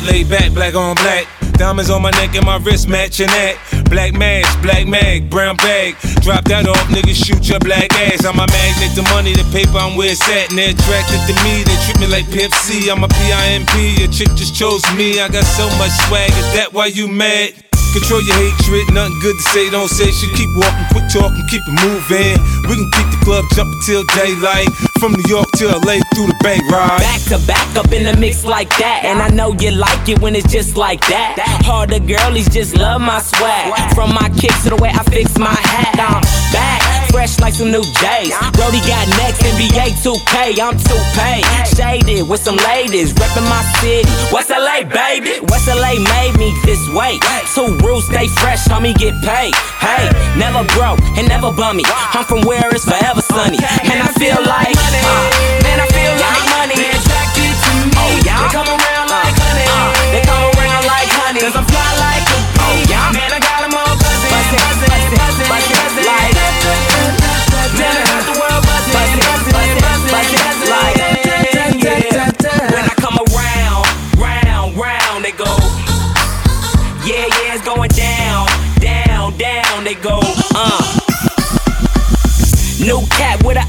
LDRA 0.00 0.12
laid 0.12 0.28
back, 0.28 0.52
black 0.52 0.74
on 0.74 0.94
black. 0.96 1.26
Diamonds 1.52 1.90
on 1.90 2.02
my 2.02 2.10
neck 2.12 2.34
and 2.34 2.46
my 2.46 2.56
wrist 2.58 2.88
matching 2.88 3.26
that. 3.26 3.56
Black 3.90 4.14
mask, 4.14 4.62
black 4.62 4.86
mag, 4.86 5.28
brown 5.28 5.56
bag. 5.56 5.96
Drop 6.22 6.44
that 6.44 6.66
off, 6.66 6.86
nigga, 6.88 7.14
shoot 7.14 7.48
your 7.48 7.58
black 7.60 7.92
ass. 7.94 8.24
I'm 8.24 8.38
a 8.38 8.46
magnet, 8.46 8.94
the 8.94 9.02
money, 9.12 9.34
the 9.34 9.44
paper, 9.52 9.76
I'm 9.76 9.96
where 9.96 10.10
it's 10.10 10.22
at. 10.28 10.50
And 10.50 10.58
they're 10.58 10.70
attracted 10.70 11.20
to 11.28 11.34
me, 11.44 11.62
they 11.64 11.76
treat 11.84 12.00
me 12.00 12.06
like 12.06 12.24
Pep 12.30 12.52
C. 12.52 12.90
I'm 12.90 13.04
a 13.04 13.08
PIMP, 13.08 13.68
a 14.00 14.08
chick 14.08 14.28
just 14.36 14.54
chose 14.54 14.82
me. 14.96 15.20
I 15.20 15.28
got 15.28 15.44
so 15.44 15.68
much 15.76 15.92
swag, 16.08 16.30
is 16.30 16.54
that 16.54 16.72
why 16.72 16.86
you 16.86 17.08
mad? 17.08 17.69
Control 17.92 18.22
your 18.22 18.36
hatred, 18.36 18.94
nothing 18.94 19.18
good 19.18 19.36
to 19.36 19.42
say, 19.50 19.68
don't 19.68 19.88
say 19.88 20.10
shit. 20.12 20.30
Keep 20.36 20.54
walking, 20.54 20.86
quit 20.94 21.10
talking, 21.10 21.42
keep 21.50 21.62
it 21.66 21.76
moving. 21.82 22.38
We 22.70 22.78
can 22.78 22.86
keep 22.94 23.08
the 23.10 23.20
club 23.26 23.44
jumping 23.54 23.80
till 23.82 24.04
daylight. 24.14 24.70
From 25.02 25.12
New 25.12 25.24
York 25.26 25.50
to 25.58 25.66
LA 25.66 25.98
through 26.14 26.28
the 26.28 26.38
Bay 26.44 26.60
Ride. 26.70 27.00
Back 27.00 27.22
to 27.32 27.38
back 27.46 27.66
up 27.74 27.90
in 27.90 28.04
the 28.04 28.14
mix 28.20 28.44
like 28.44 28.68
that. 28.78 29.02
And 29.02 29.18
I 29.18 29.28
know 29.28 29.56
you 29.58 29.72
like 29.72 30.08
it 30.08 30.20
when 30.20 30.36
it's 30.36 30.52
just 30.52 30.76
like 30.76 31.00
that. 31.08 31.40
Harder 31.64 31.98
girlies 31.98 32.48
just 32.48 32.76
love 32.76 33.00
my 33.00 33.18
swag. 33.18 33.72
From 33.94 34.14
my 34.14 34.28
kicks 34.38 34.62
to 34.64 34.70
the 34.70 34.76
way 34.76 34.90
I 34.92 35.02
fix 35.10 35.38
my 35.38 35.50
hat. 35.50 35.96
I'm 35.98 36.20
back, 36.52 37.10
fresh 37.10 37.40
like 37.40 37.54
some 37.54 37.72
new 37.72 37.82
J's. 37.82 38.36
Brody 38.54 38.84
got 38.84 39.08
next, 39.18 39.40
NBA 39.40 39.98
2K, 40.04 40.60
I'm 40.60 40.76
2K. 40.76 41.42
Shaded 41.74 42.28
with 42.28 42.44
some 42.44 42.60
ladies, 42.68 43.14
reppin' 43.14 43.48
my 43.48 43.64
city. 43.80 44.04
West 44.30 44.50
LA, 44.52 44.84
baby. 44.84 45.40
West 45.48 45.66
LA 45.66 45.96
made 45.96 46.36
me 46.36 46.52
this 46.68 46.84
way. 46.92 47.18
Two 47.56 47.79
rules, 47.82 48.06
stay 48.06 48.28
fresh, 48.28 48.66
homie, 48.66 48.94
get 48.94 49.14
paid. 49.22 49.54
Hey, 49.80 50.10
never 50.36 50.64
broke 50.74 51.00
and 51.16 51.28
never 51.28 51.52
bummy. 51.52 51.84
I'm 51.86 52.24
from 52.24 52.42
where 52.42 52.68
it's 52.70 52.84
forever 52.84 53.22
sunny. 53.22 53.58
And 53.58 53.98
I 54.02 54.08
feel 54.18 54.40
like, 54.44 54.76
uh, 54.76 55.62
man, 55.64 55.80
I 55.80 55.86
feel 55.88 56.14
like 56.20 56.49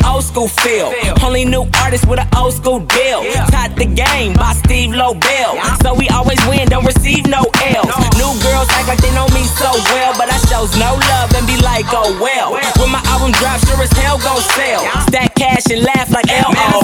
old 0.05 0.23
school 0.23 0.47
feel. 0.47 0.93
Only 1.23 1.45
new 1.45 1.65
artists 1.83 2.05
with 2.05 2.19
an 2.19 2.27
old 2.35 2.53
school 2.53 2.79
deal. 2.79 3.23
Taught 3.51 3.75
the 3.75 3.85
game 3.85 4.33
by 4.33 4.53
Steve 4.53 4.91
Lobel. 4.91 5.57
So 5.83 5.93
we 5.93 6.07
always 6.09 6.39
win, 6.47 6.67
don't 6.69 6.85
receive 6.85 7.25
no 7.27 7.41
L's. 7.61 7.91
New 8.17 8.31
girls 8.43 8.69
act 8.75 8.87
like 8.87 9.01
they 9.01 9.13
know 9.13 9.27
me 9.33 9.43
so 9.57 9.71
well, 9.93 10.13
but 10.17 10.29
I 10.31 10.37
shows 10.49 10.75
no 10.77 10.95
love 10.95 11.33
and 11.35 11.45
be 11.47 11.57
like, 11.61 11.85
oh 11.91 12.11
well. 12.21 12.53
When 12.79 12.91
my 12.91 13.01
album 13.07 13.31
drops, 13.33 13.67
sure 13.67 13.81
as 13.81 13.91
hell 13.93 14.17
gon' 14.17 14.41
sell. 14.55 14.81
Stack 15.07 15.35
cash 15.35 15.65
and 15.71 15.83
laugh 15.83 16.09
like 16.11 16.29
L.O. 16.29 16.81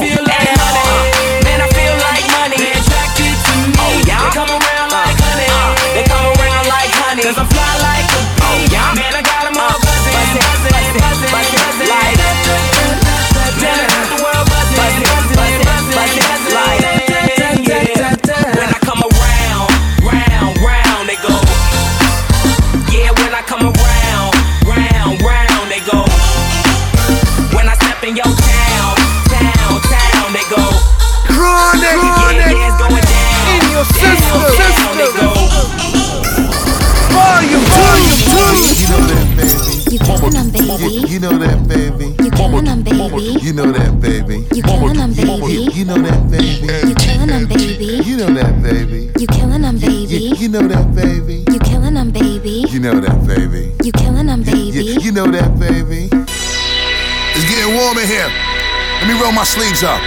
sleeves 59.57 59.81
up. 59.81 59.99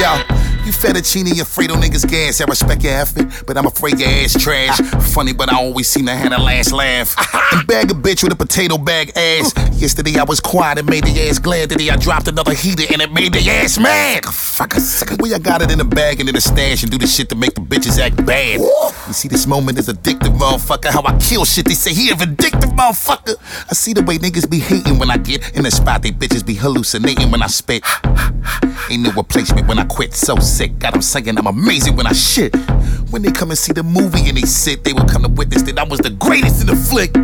Yo, 0.00 0.16
you 0.64 0.72
fettuccine 0.72 1.38
Alfredo 1.38 1.74
niggas 1.74 2.08
gas. 2.08 2.40
I 2.40 2.44
respect 2.44 2.82
your 2.82 2.94
effort, 2.94 3.44
but 3.46 3.58
I'm 3.58 3.66
afraid 3.66 4.00
your 4.00 4.08
ass 4.08 4.32
trash. 4.42 4.80
Funny, 5.12 5.34
but 5.34 5.52
I 5.52 5.56
always 5.56 5.86
seem 5.86 6.06
to 6.06 6.12
have 6.12 6.30
the 6.30 6.38
last 6.38 6.72
laugh. 6.72 7.14
and 7.52 7.66
bag 7.66 7.90
a 7.90 7.94
bitch 7.94 8.22
with 8.22 8.32
a 8.32 8.36
potato 8.36 8.78
bag 8.78 9.12
ass. 9.14 9.52
Yesterday 9.76 10.18
I 10.18 10.24
was 10.24 10.40
quiet 10.40 10.78
and 10.78 10.88
made 10.88 11.04
the 11.04 11.28
ass 11.28 11.38
glad. 11.38 11.68
Today 11.68 11.90
I 11.90 11.96
dropped 11.96 12.28
another 12.28 12.54
heater 12.54 12.84
and 12.90 13.02
it 13.02 13.12
made 13.12 13.34
the 13.34 13.40
ass 13.50 13.78
mad. 13.78 14.24
Fuck 14.24 14.74
a 14.74 14.80
sucker. 14.80 15.16
We 15.20 15.34
I 15.34 15.38
got 15.38 15.60
it 15.60 15.70
in 15.70 15.76
the 15.76 15.84
bag 15.84 16.18
and 16.18 16.28
in 16.30 16.34
the 16.34 16.40
stash 16.40 16.82
and 16.82 16.90
do 16.90 16.96
the 16.96 17.06
shit 17.06 17.28
to 17.28 17.34
make 17.34 17.54
the 17.54 17.60
bitches 17.60 17.98
act 17.98 18.24
bad. 18.24 18.58
You 18.60 19.12
see, 19.12 19.28
this 19.28 19.46
moment 19.46 19.78
is 19.78 19.88
addictive, 19.88 20.34
motherfucker. 20.38 20.90
How 20.90 21.02
I 21.02 21.14
kill 21.18 21.44
shit. 21.44 21.66
They 21.66 21.74
say 21.74 21.92
he 21.92 22.10
a 22.10 22.14
vindictive 22.14 22.70
motherfucker. 22.70 23.36
I 23.70 23.74
see 23.74 23.92
the 23.92 24.02
way 24.02 24.16
niggas 24.16 24.48
be 24.48 24.60
hating 24.60 24.98
when 24.98 25.10
I 25.10 25.18
get 25.18 25.54
in 25.54 25.64
the 25.64 25.70
spot. 25.70 26.02
They 26.02 26.10
bitches 26.10 26.44
be 26.44 26.54
hallucinating 26.54 27.30
when 27.30 27.42
I 27.42 27.46
spit. 27.48 27.84
Ain't 28.90 29.02
no 29.02 29.12
replacement 29.12 29.68
when 29.68 29.78
I 29.78 29.84
quit. 29.84 30.14
So 30.14 30.36
sick. 30.36 30.78
Got 30.78 30.94
'em 30.94 31.02
saying 31.02 31.36
I'm 31.36 31.46
amazing 31.46 31.96
when 31.96 32.06
I 32.06 32.12
shit. 32.12 32.54
When 33.16 33.22
they 33.22 33.32
come 33.32 33.48
and 33.48 33.56
see 33.56 33.72
the 33.72 33.82
movie 33.82 34.28
and 34.28 34.36
they 34.36 34.44
sit, 34.44 34.84
they 34.84 34.92
will 34.92 35.08
come 35.08 35.22
to 35.22 35.28
witness 35.30 35.62
that 35.62 35.78
I 35.78 35.84
was 35.84 36.00
the 36.00 36.10
greatest 36.10 36.60
in 36.60 36.66
the 36.66 36.76
flick. 36.76 37.14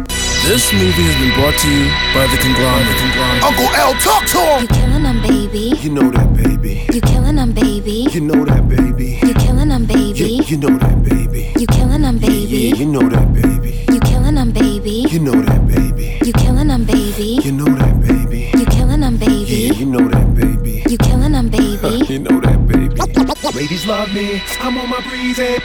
This 0.49 0.73
movie 0.73 1.05
has 1.05 1.17
been 1.21 1.37
brought 1.37 1.53
to 1.53 1.69
you 1.69 1.85
by 2.17 2.25
the 2.33 2.41
conglomerate. 2.41 2.97
Uncle 3.45 3.69
L, 3.77 3.93
talk 4.01 4.25
to 4.33 4.41
him. 4.41 4.63
You 4.65 4.69
killing 4.73 5.03
them, 5.05 5.21
baby. 5.21 5.77
You 5.85 5.91
know 5.93 6.09
that, 6.09 6.33
baby. 6.33 6.89
You 6.97 7.01
killing 7.03 7.37
them, 7.37 7.53
baby. 7.53 8.09
You 8.09 8.23
know 8.25 8.41
that, 8.43 8.67
baby. 8.73 9.21
You 9.21 9.35
killing 9.37 9.69
them, 9.69 9.85
baby. 9.85 10.41
You 10.49 10.57
know 10.57 10.79
that, 10.81 10.97
baby. 11.05 11.53
You 11.61 11.67
killing 11.69 12.01
them, 12.01 12.17
Yeah, 12.17 12.29
baby. 12.49 12.73
you 12.73 12.87
know 12.89 13.05
that, 13.13 13.29
baby. 13.37 13.85
You 13.93 14.01
killing 14.01 14.35
them, 14.35 14.49
baby. 14.51 15.05
You 15.13 15.21
know 15.21 15.37
that, 15.45 15.61
baby. 15.69 16.09
You 16.25 16.33
killing 16.33 16.69
them, 16.73 16.87
baby. 16.89 17.37
You 17.45 17.53
know 17.53 17.69
that, 17.69 18.01
baby. 18.01 18.49
You 18.57 18.65
killing 18.65 19.01
them, 19.05 19.21
Yeah, 19.21 19.77
you 19.77 19.85
know 19.93 20.09
that, 20.09 20.25
baby. 20.41 20.85
You 20.89 20.97
killing 20.97 21.33
them, 21.37 21.51
baby. 21.53 22.01
You 22.09 22.19
know 22.25 22.41
that, 22.41 22.67
baby. 22.67 23.22
Ladies 23.55 23.87
love 23.87 24.13
me, 24.15 24.43
I'm 24.61 24.79
on 24.79 24.89
my 24.89 25.01
breezy. 25.07 25.59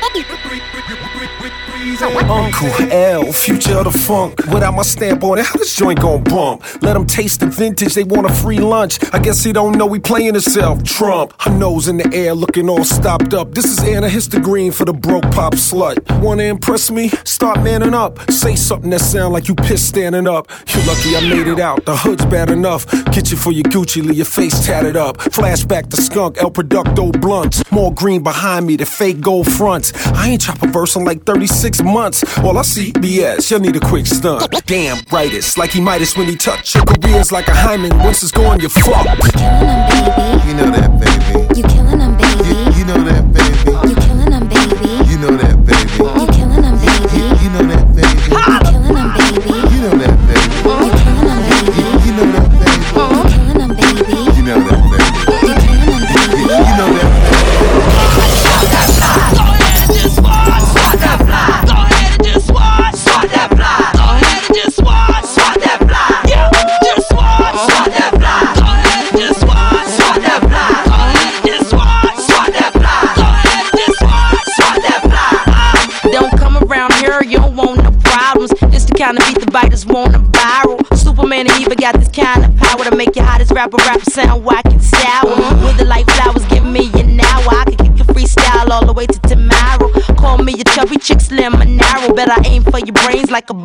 Uncle 2.29 2.91
L, 2.91 3.31
future 3.31 3.77
of 3.77 3.85
the 3.85 3.91
funk. 3.91 4.37
Without 4.47 4.73
my 4.73 4.83
stamp 4.83 5.23
on 5.23 5.37
it, 5.37 5.45
how 5.45 5.57
this 5.57 5.73
joint 5.73 6.01
gon' 6.01 6.21
bump? 6.23 6.63
Let 6.81 6.93
them 6.93 7.05
taste 7.05 7.39
the 7.39 7.45
vintage, 7.45 7.93
they 7.93 8.03
want 8.03 8.29
a 8.29 8.33
free 8.33 8.59
lunch. 8.59 8.99
I 9.13 9.19
guess 9.19 9.41
he 9.41 9.53
don't 9.53 9.77
know 9.77 9.85
we 9.85 9.99
playing 9.99 10.33
himself. 10.33 10.83
Trump, 10.83 11.33
her 11.41 11.51
nose 11.51 11.87
in 11.87 11.95
the 11.97 12.13
air, 12.13 12.33
looking 12.33 12.67
all 12.69 12.83
stopped 12.83 13.33
up. 13.33 13.53
This 13.53 13.65
is 13.65 13.79
Anna 13.79 14.09
Histogreen 14.09 14.73
for 14.73 14.83
the 14.83 14.93
broke 14.93 15.29
pop 15.31 15.53
slut. 15.53 15.97
Wanna 16.21 16.43
impress 16.43 16.91
me? 16.91 17.07
Start 17.23 17.63
manning 17.63 17.93
up. 17.93 18.19
Say 18.29 18.57
something 18.57 18.89
that 18.89 18.99
sound 18.99 19.33
like 19.33 19.47
you 19.47 19.55
pissed 19.55 19.87
standing 19.87 20.27
up. 20.27 20.49
You 20.75 20.81
lucky 20.81 21.15
I 21.15 21.21
made 21.21 21.47
it 21.47 21.59
out. 21.59 21.85
The 21.85 21.95
hood's 21.95 22.25
bad 22.25 22.49
enough. 22.49 22.85
Get 23.11 23.31
you 23.31 23.37
for 23.37 23.51
your 23.53 23.63
Gucci, 23.63 24.03
leave 24.03 24.17
your 24.17 24.25
face 24.25 24.65
tatted 24.65 24.97
up. 24.97 25.17
Flashback 25.19 25.89
to 25.91 26.01
skunk, 26.01 26.37
El 26.41 26.51
Producto 26.51 27.13
blunts. 27.21 27.63
More 27.77 27.93
green 27.93 28.23
behind 28.23 28.65
me, 28.65 28.75
the 28.75 28.87
fake 28.87 29.21
gold 29.21 29.45
fronts. 29.51 29.93
I 30.07 30.29
ain't 30.29 30.41
chop 30.41 30.63
a 30.63 30.67
verse 30.67 30.95
in 30.95 31.05
like 31.05 31.25
36 31.25 31.83
months. 31.83 32.23
All 32.39 32.57
I 32.57 32.63
see 32.63 32.91
BS, 32.91 33.51
you'll 33.51 33.59
need 33.59 33.75
a 33.75 33.79
quick 33.79 34.07
stunt. 34.07 34.51
Damn, 34.65 35.03
brightest, 35.03 35.59
like 35.59 35.73
he 35.73 35.79
Midas 35.79 36.17
when 36.17 36.25
he 36.25 36.35
touch. 36.35 36.73
Your 36.73 36.85
career's 36.85 37.31
like 37.31 37.47
a 37.47 37.53
hymen, 37.53 37.95
once 37.99 38.23
it's 38.23 38.31
gone, 38.31 38.59
you're 38.61 38.71
fucked. 38.71 39.37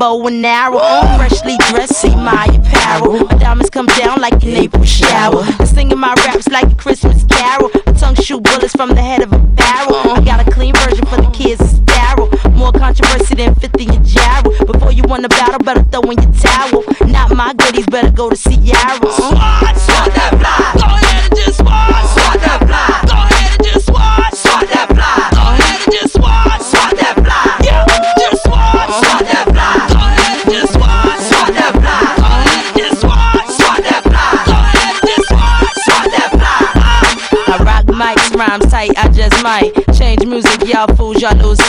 Bow 0.03 0.26
and 0.26 0.44
arrow. 0.44 0.80
Freshly 1.16 1.57
dressed, 1.70 1.94
see 1.94 2.12
my 2.16 2.46
apparel. 2.46 3.24
My 3.24 3.34
diamonds 3.38 3.70
come 3.70 3.86
down 3.86 4.20
like 4.20 4.42
an 4.42 4.57
April 4.57 4.82
shower. 4.82 5.44
And 5.61 5.68
singing 5.68 5.96
my 5.96 6.12
raps 6.26 6.48
like 6.48 6.72
a 6.72 6.74
Christmas 6.74 7.22
carol. 7.22 7.70
My 7.86 7.92
tongue 7.92 8.16
shoot 8.16 8.42
bullets 8.42 8.72
from 8.72 8.88
the 8.96 9.00
head 9.00 9.22
of 9.22 9.32
a 9.32 9.38
barrel. 9.38 9.94
I 9.94 10.20
got 10.24 10.44
a 10.44 10.50
clean 10.50 10.74
version 10.74 11.07
for 11.07 11.18
the 11.18 11.30
kids 11.32 11.61
to 11.61 11.68
sterile. 11.68 12.28
More 12.50 12.72
controversy 12.72 13.36
than 13.36 13.55
50 13.55 13.84
in 13.84 14.05
Ja 14.05 14.42
Rule. 14.44 14.72
Before 14.72 14.90
you 14.90 15.05
win 15.07 15.24
a 15.24 15.28
battle, 15.28 15.61
better 15.61 15.84
throw 15.84 16.11
in 16.11 16.20
your 16.20 16.32
towel. 16.32 16.82
Not 17.07 17.36
my 17.36 17.55
goodies, 17.55 17.86
better 17.86 18.11
go 18.11 18.28
to 18.28 18.34
Ciara. 18.34 18.98
Uh-huh. 18.98 19.30
Swat, 19.30 19.76
swat 19.76 20.14
that 20.16 20.31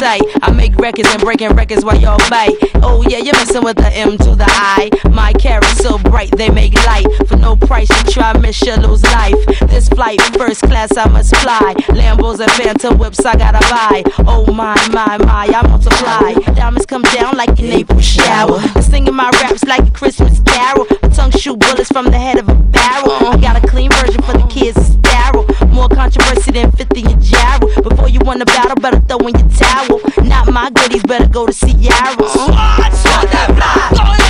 sight. 0.04 0.22
I 0.42 0.52
make 0.52 0.76
records 0.76 1.08
and 1.14 1.22
breaking 1.22 1.56
records 1.56 1.86
while 1.86 1.98
y'all 1.98 2.18
bite. 2.30 2.58
Oh 2.84 3.06
yeah, 3.08 3.20
you're 3.20 3.40
messing 3.40 3.64
with 3.64 3.78
the 3.78 3.90
M 3.94 4.18
to 4.18 4.36
the 4.36 4.50
I. 4.50 4.90
My 5.10 5.32
carrot's 5.32 5.78
so 5.78 5.98
bright 5.98 6.32
they 6.32 6.50
make 6.50 6.74
light. 6.86 7.08
For 7.28 7.38
no 7.38 7.56
price 7.56 7.90
you 7.90 8.12
try 8.12 8.38
miss 8.38 8.62
you 8.62 8.76
lose 8.76 9.04
life. 9.04 9.40
This 9.72 9.88
flight 9.88 10.22
first 10.38 10.62
class 10.64 10.98
I 10.98 11.08
must 11.08 11.34
fly. 11.38 11.74
Lambos 12.00 12.42
and 12.42 12.52
Phantom 12.52 12.98
whips 12.98 13.26
I 13.26 13.38
gotta 13.38 13.64
buy. 13.76 14.04
Oh 14.28 14.46
my 14.52 14.76
my 14.90 15.18
my 15.20 15.46
I 15.60 15.62
multiply. 15.70 16.34
Diamonds 16.54 16.86
come 16.86 17.04
down 17.16 17.38
like 17.38 17.58
an 17.60 17.72
April 17.80 18.02
shower. 18.02 18.60
I'm 18.76 18.82
singing 18.82 19.16
my 19.16 19.30
raps 19.42 19.64
like 19.64 19.88
a 19.88 19.92
Christmas 19.92 20.42
carol. 20.42 20.86
My 21.02 21.10
tongue 21.10 21.32
shoot 21.32 21.58
bullets 21.60 21.90
from 21.90 22.08
the 22.12 22.20
head 22.20 22.40
of 22.40 22.50
a 22.50 22.56
barrel. 22.56 23.28
I 23.32 23.38
got 23.40 23.64
a 23.64 23.66
clean 23.66 23.90
version 23.92 24.22
for 24.24 24.34
the 24.34 24.48
kids 24.48 24.76
sterile 24.86 25.46
more 25.84 25.90
controversy 25.90 26.52
than 26.52 26.72
50 26.72 27.02
in 27.02 27.22
Ja 27.22 27.58
Rule. 27.62 27.90
Before 27.90 28.08
you 28.08 28.20
win 28.26 28.42
a 28.42 28.46
battle, 28.46 28.76
better 28.76 29.02
throw 29.02 29.28
in 29.28 29.38
your 29.38 29.50
towel. 29.50 30.00
Not 30.24 30.52
my 30.52 30.70
goodies, 30.70 31.04
better 31.04 31.28
go 31.28 31.46
to 31.46 31.54
Ciara. 31.54 32.16
Swat, 32.30 32.94
swat 32.94 33.32
that 33.32 33.54
fly. 33.56 34.23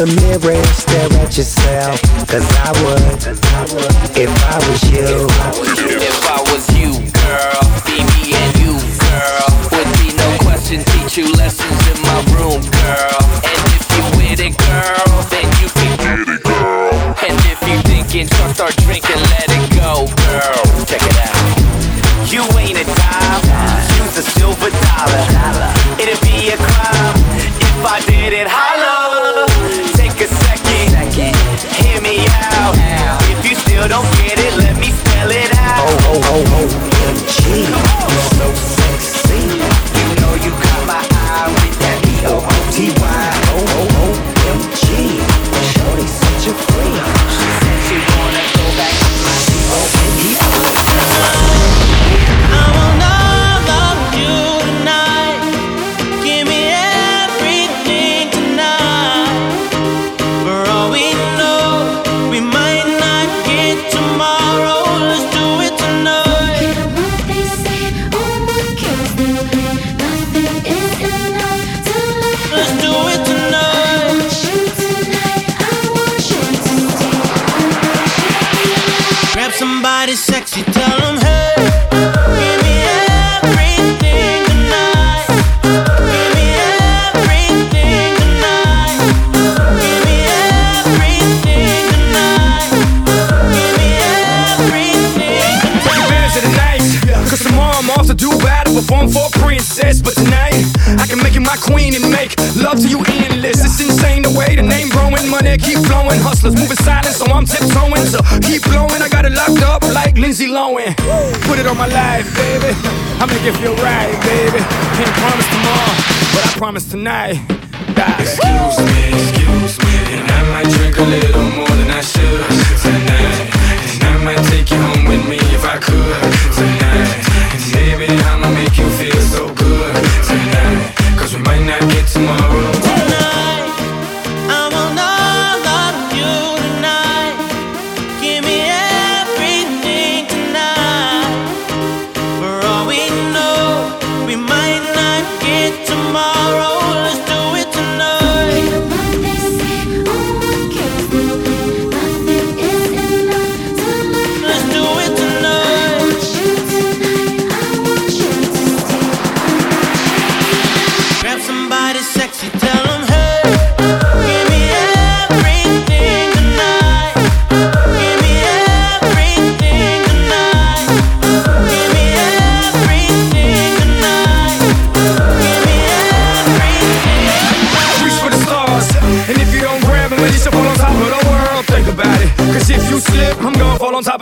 the 0.00 0.06
mirror 0.06 0.56
and 0.56 0.66
stare 0.68 1.12
at 1.20 1.36
yourself. 1.36 2.00
Cause 2.26 2.46
I 2.64 2.72
would, 2.80 3.20
if 4.16 4.30
I 4.48 4.56
was 4.56 4.90
you. 4.90 5.29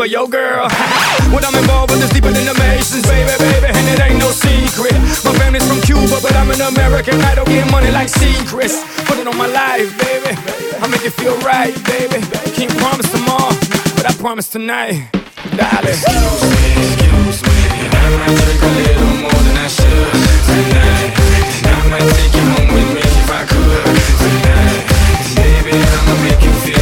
yo 0.08 0.26
girl. 0.26 0.64
what 1.32 1.44
I'm 1.44 1.54
involved 1.54 1.92
with 1.92 2.02
is 2.02 2.10
deeper 2.10 2.32
than 2.32 2.46
the 2.48 2.56
Masons, 2.56 3.04
baby, 3.04 3.28
baby, 3.38 3.68
and 3.68 3.84
it 3.92 4.00
ain't 4.00 4.18
no 4.18 4.30
secret. 4.32 4.96
My 5.24 5.36
family's 5.36 5.68
from 5.68 5.80
Cuba, 5.84 6.16
but 6.24 6.32
I'm 6.34 6.50
an 6.50 6.60
American. 6.60 7.20
I 7.20 7.34
don't 7.34 7.48
get 7.48 7.70
money 7.70 7.90
like 7.90 8.08
secrets. 8.08 8.80
Put 9.04 9.18
it 9.18 9.28
on 9.28 9.36
my 9.36 9.46
life, 9.46 9.92
baby. 10.00 10.32
I 10.80 10.88
make 10.88 11.04
it 11.04 11.12
feel 11.12 11.36
right, 11.44 11.76
baby. 11.84 12.24
Can't 12.56 12.72
promise 12.80 13.10
tomorrow, 13.12 13.52
but 13.96 14.08
I 14.08 14.12
promise 14.16 14.48
tonight. 14.48 15.12
Dale. 15.52 15.84
Excuse 15.84 16.40
me, 16.56 16.64
excuse 16.88 17.38
me. 17.44 17.56
I 17.92 18.08
might 18.16 18.32
drink 18.32 18.62
a 18.64 18.70
little 18.80 19.14
more 19.28 19.40
than 19.44 19.56
I 19.60 19.68
should 19.68 20.12
tonight. 20.48 21.12
I 21.68 21.84
might 21.92 22.08
take 22.16 22.32
you 22.32 22.46
home 22.56 22.68
with 22.72 22.88
me 22.96 23.04
if 23.04 23.28
I 23.28 23.44
could 23.44 23.84
tonight. 24.24 24.82
Baby, 25.36 25.76
I'ma 25.76 26.14
make 26.24 26.40
you 26.40 26.52
feel. 26.64 26.77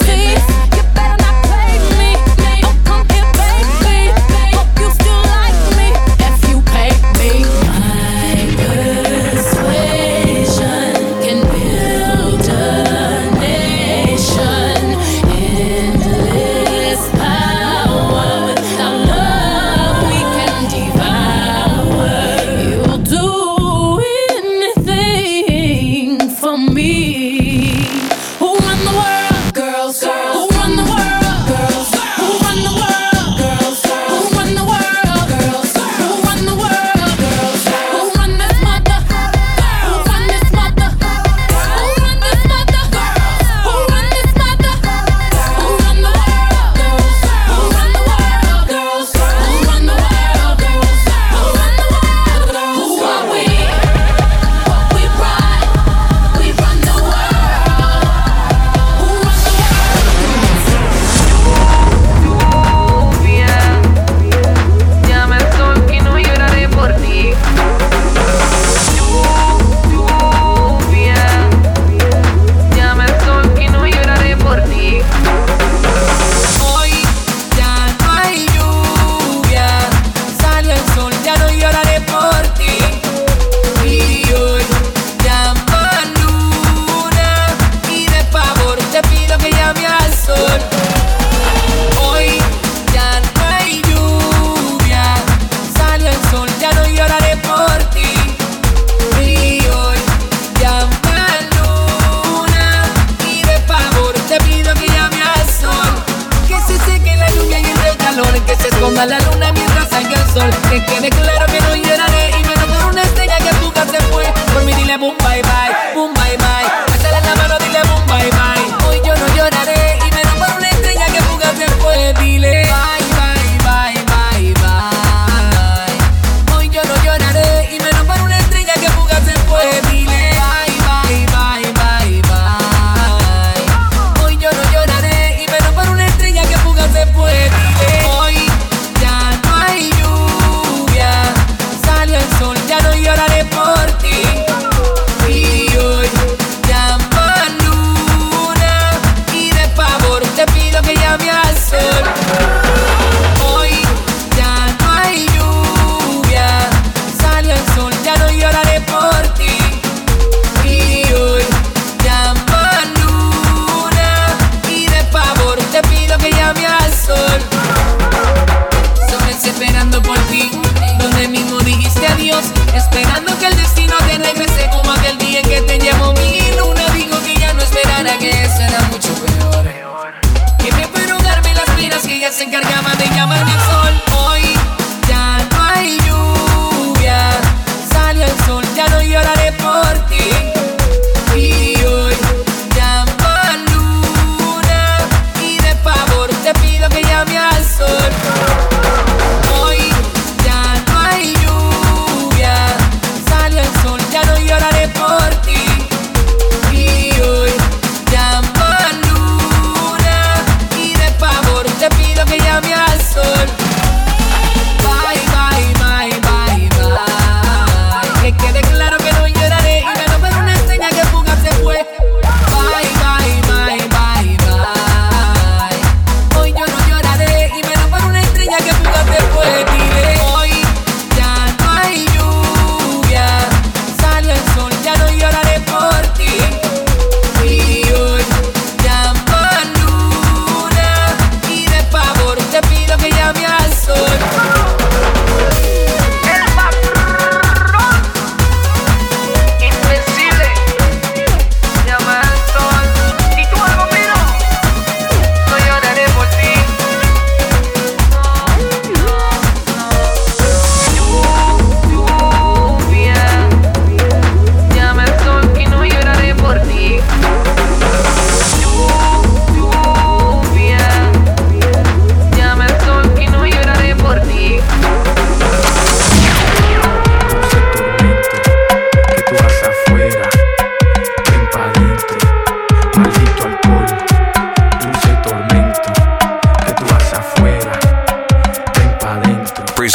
To 0.00 0.57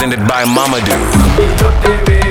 presented 0.03 0.27
by 0.27 0.43
Mamadou. 0.43 2.22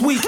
Week. 0.00 0.27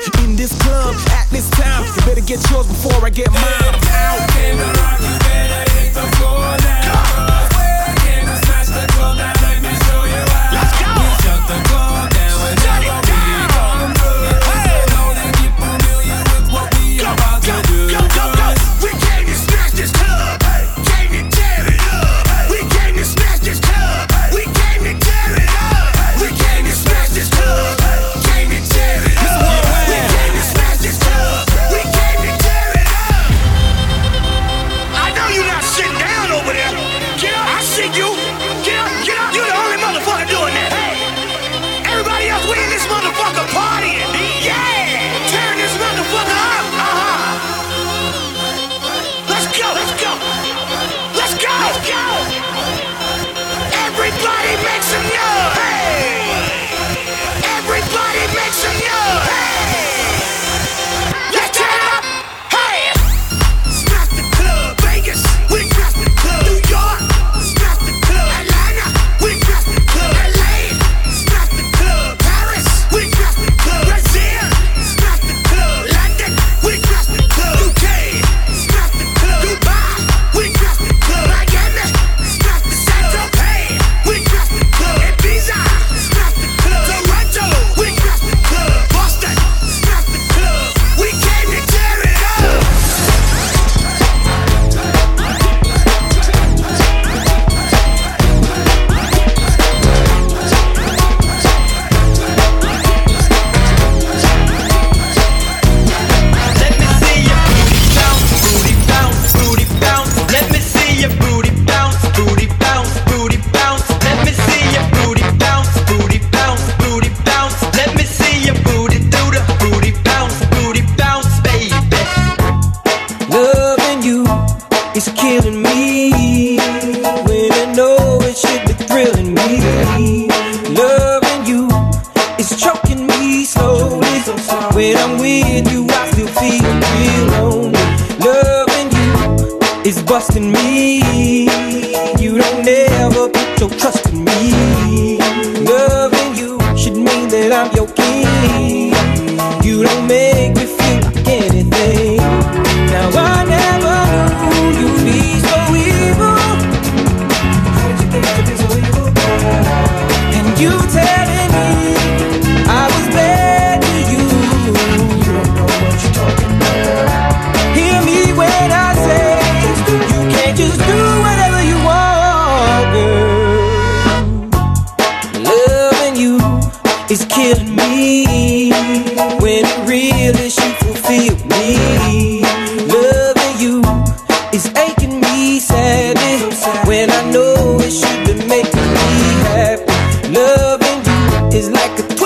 is 191.52 191.68
like 191.68 191.98
a 191.98 192.19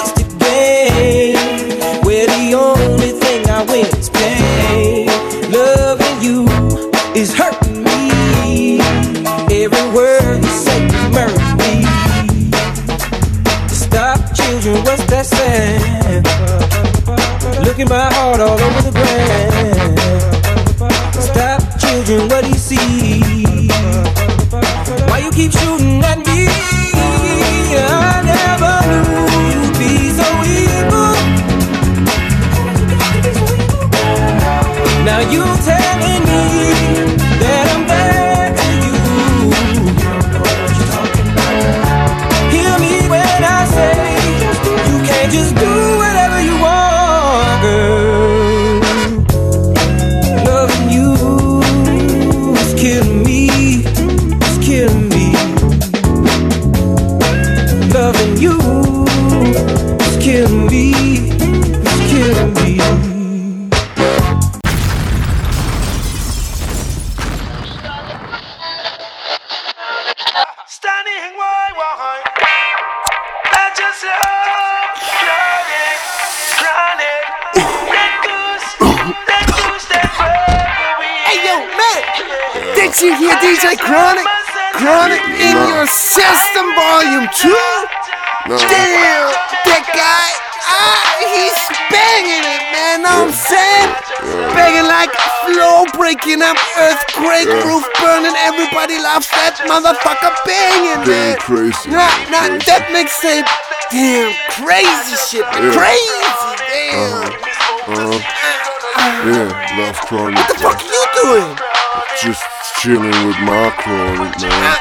man. 113.87 114.79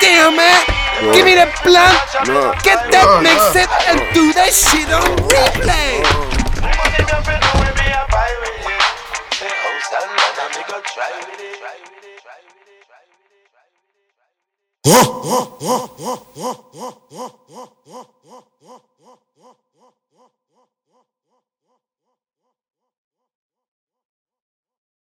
Damn, 0.00 0.36
man. 0.36 0.60
Bro. 1.00 1.12
Give 1.14 1.24
me 1.26 1.34
that 1.34 1.54
blunt. 1.62 1.94
Nah. 2.26 2.54
Get 2.62 2.90
that 2.90 3.06
nah, 3.06 3.22
mix 3.22 3.38
nah. 3.54 3.62
it 3.62 3.70
and 3.86 3.98
do 4.14 4.32
that 4.34 4.50
shit 4.50 4.90
on 4.90 5.06
replay. 5.30 6.28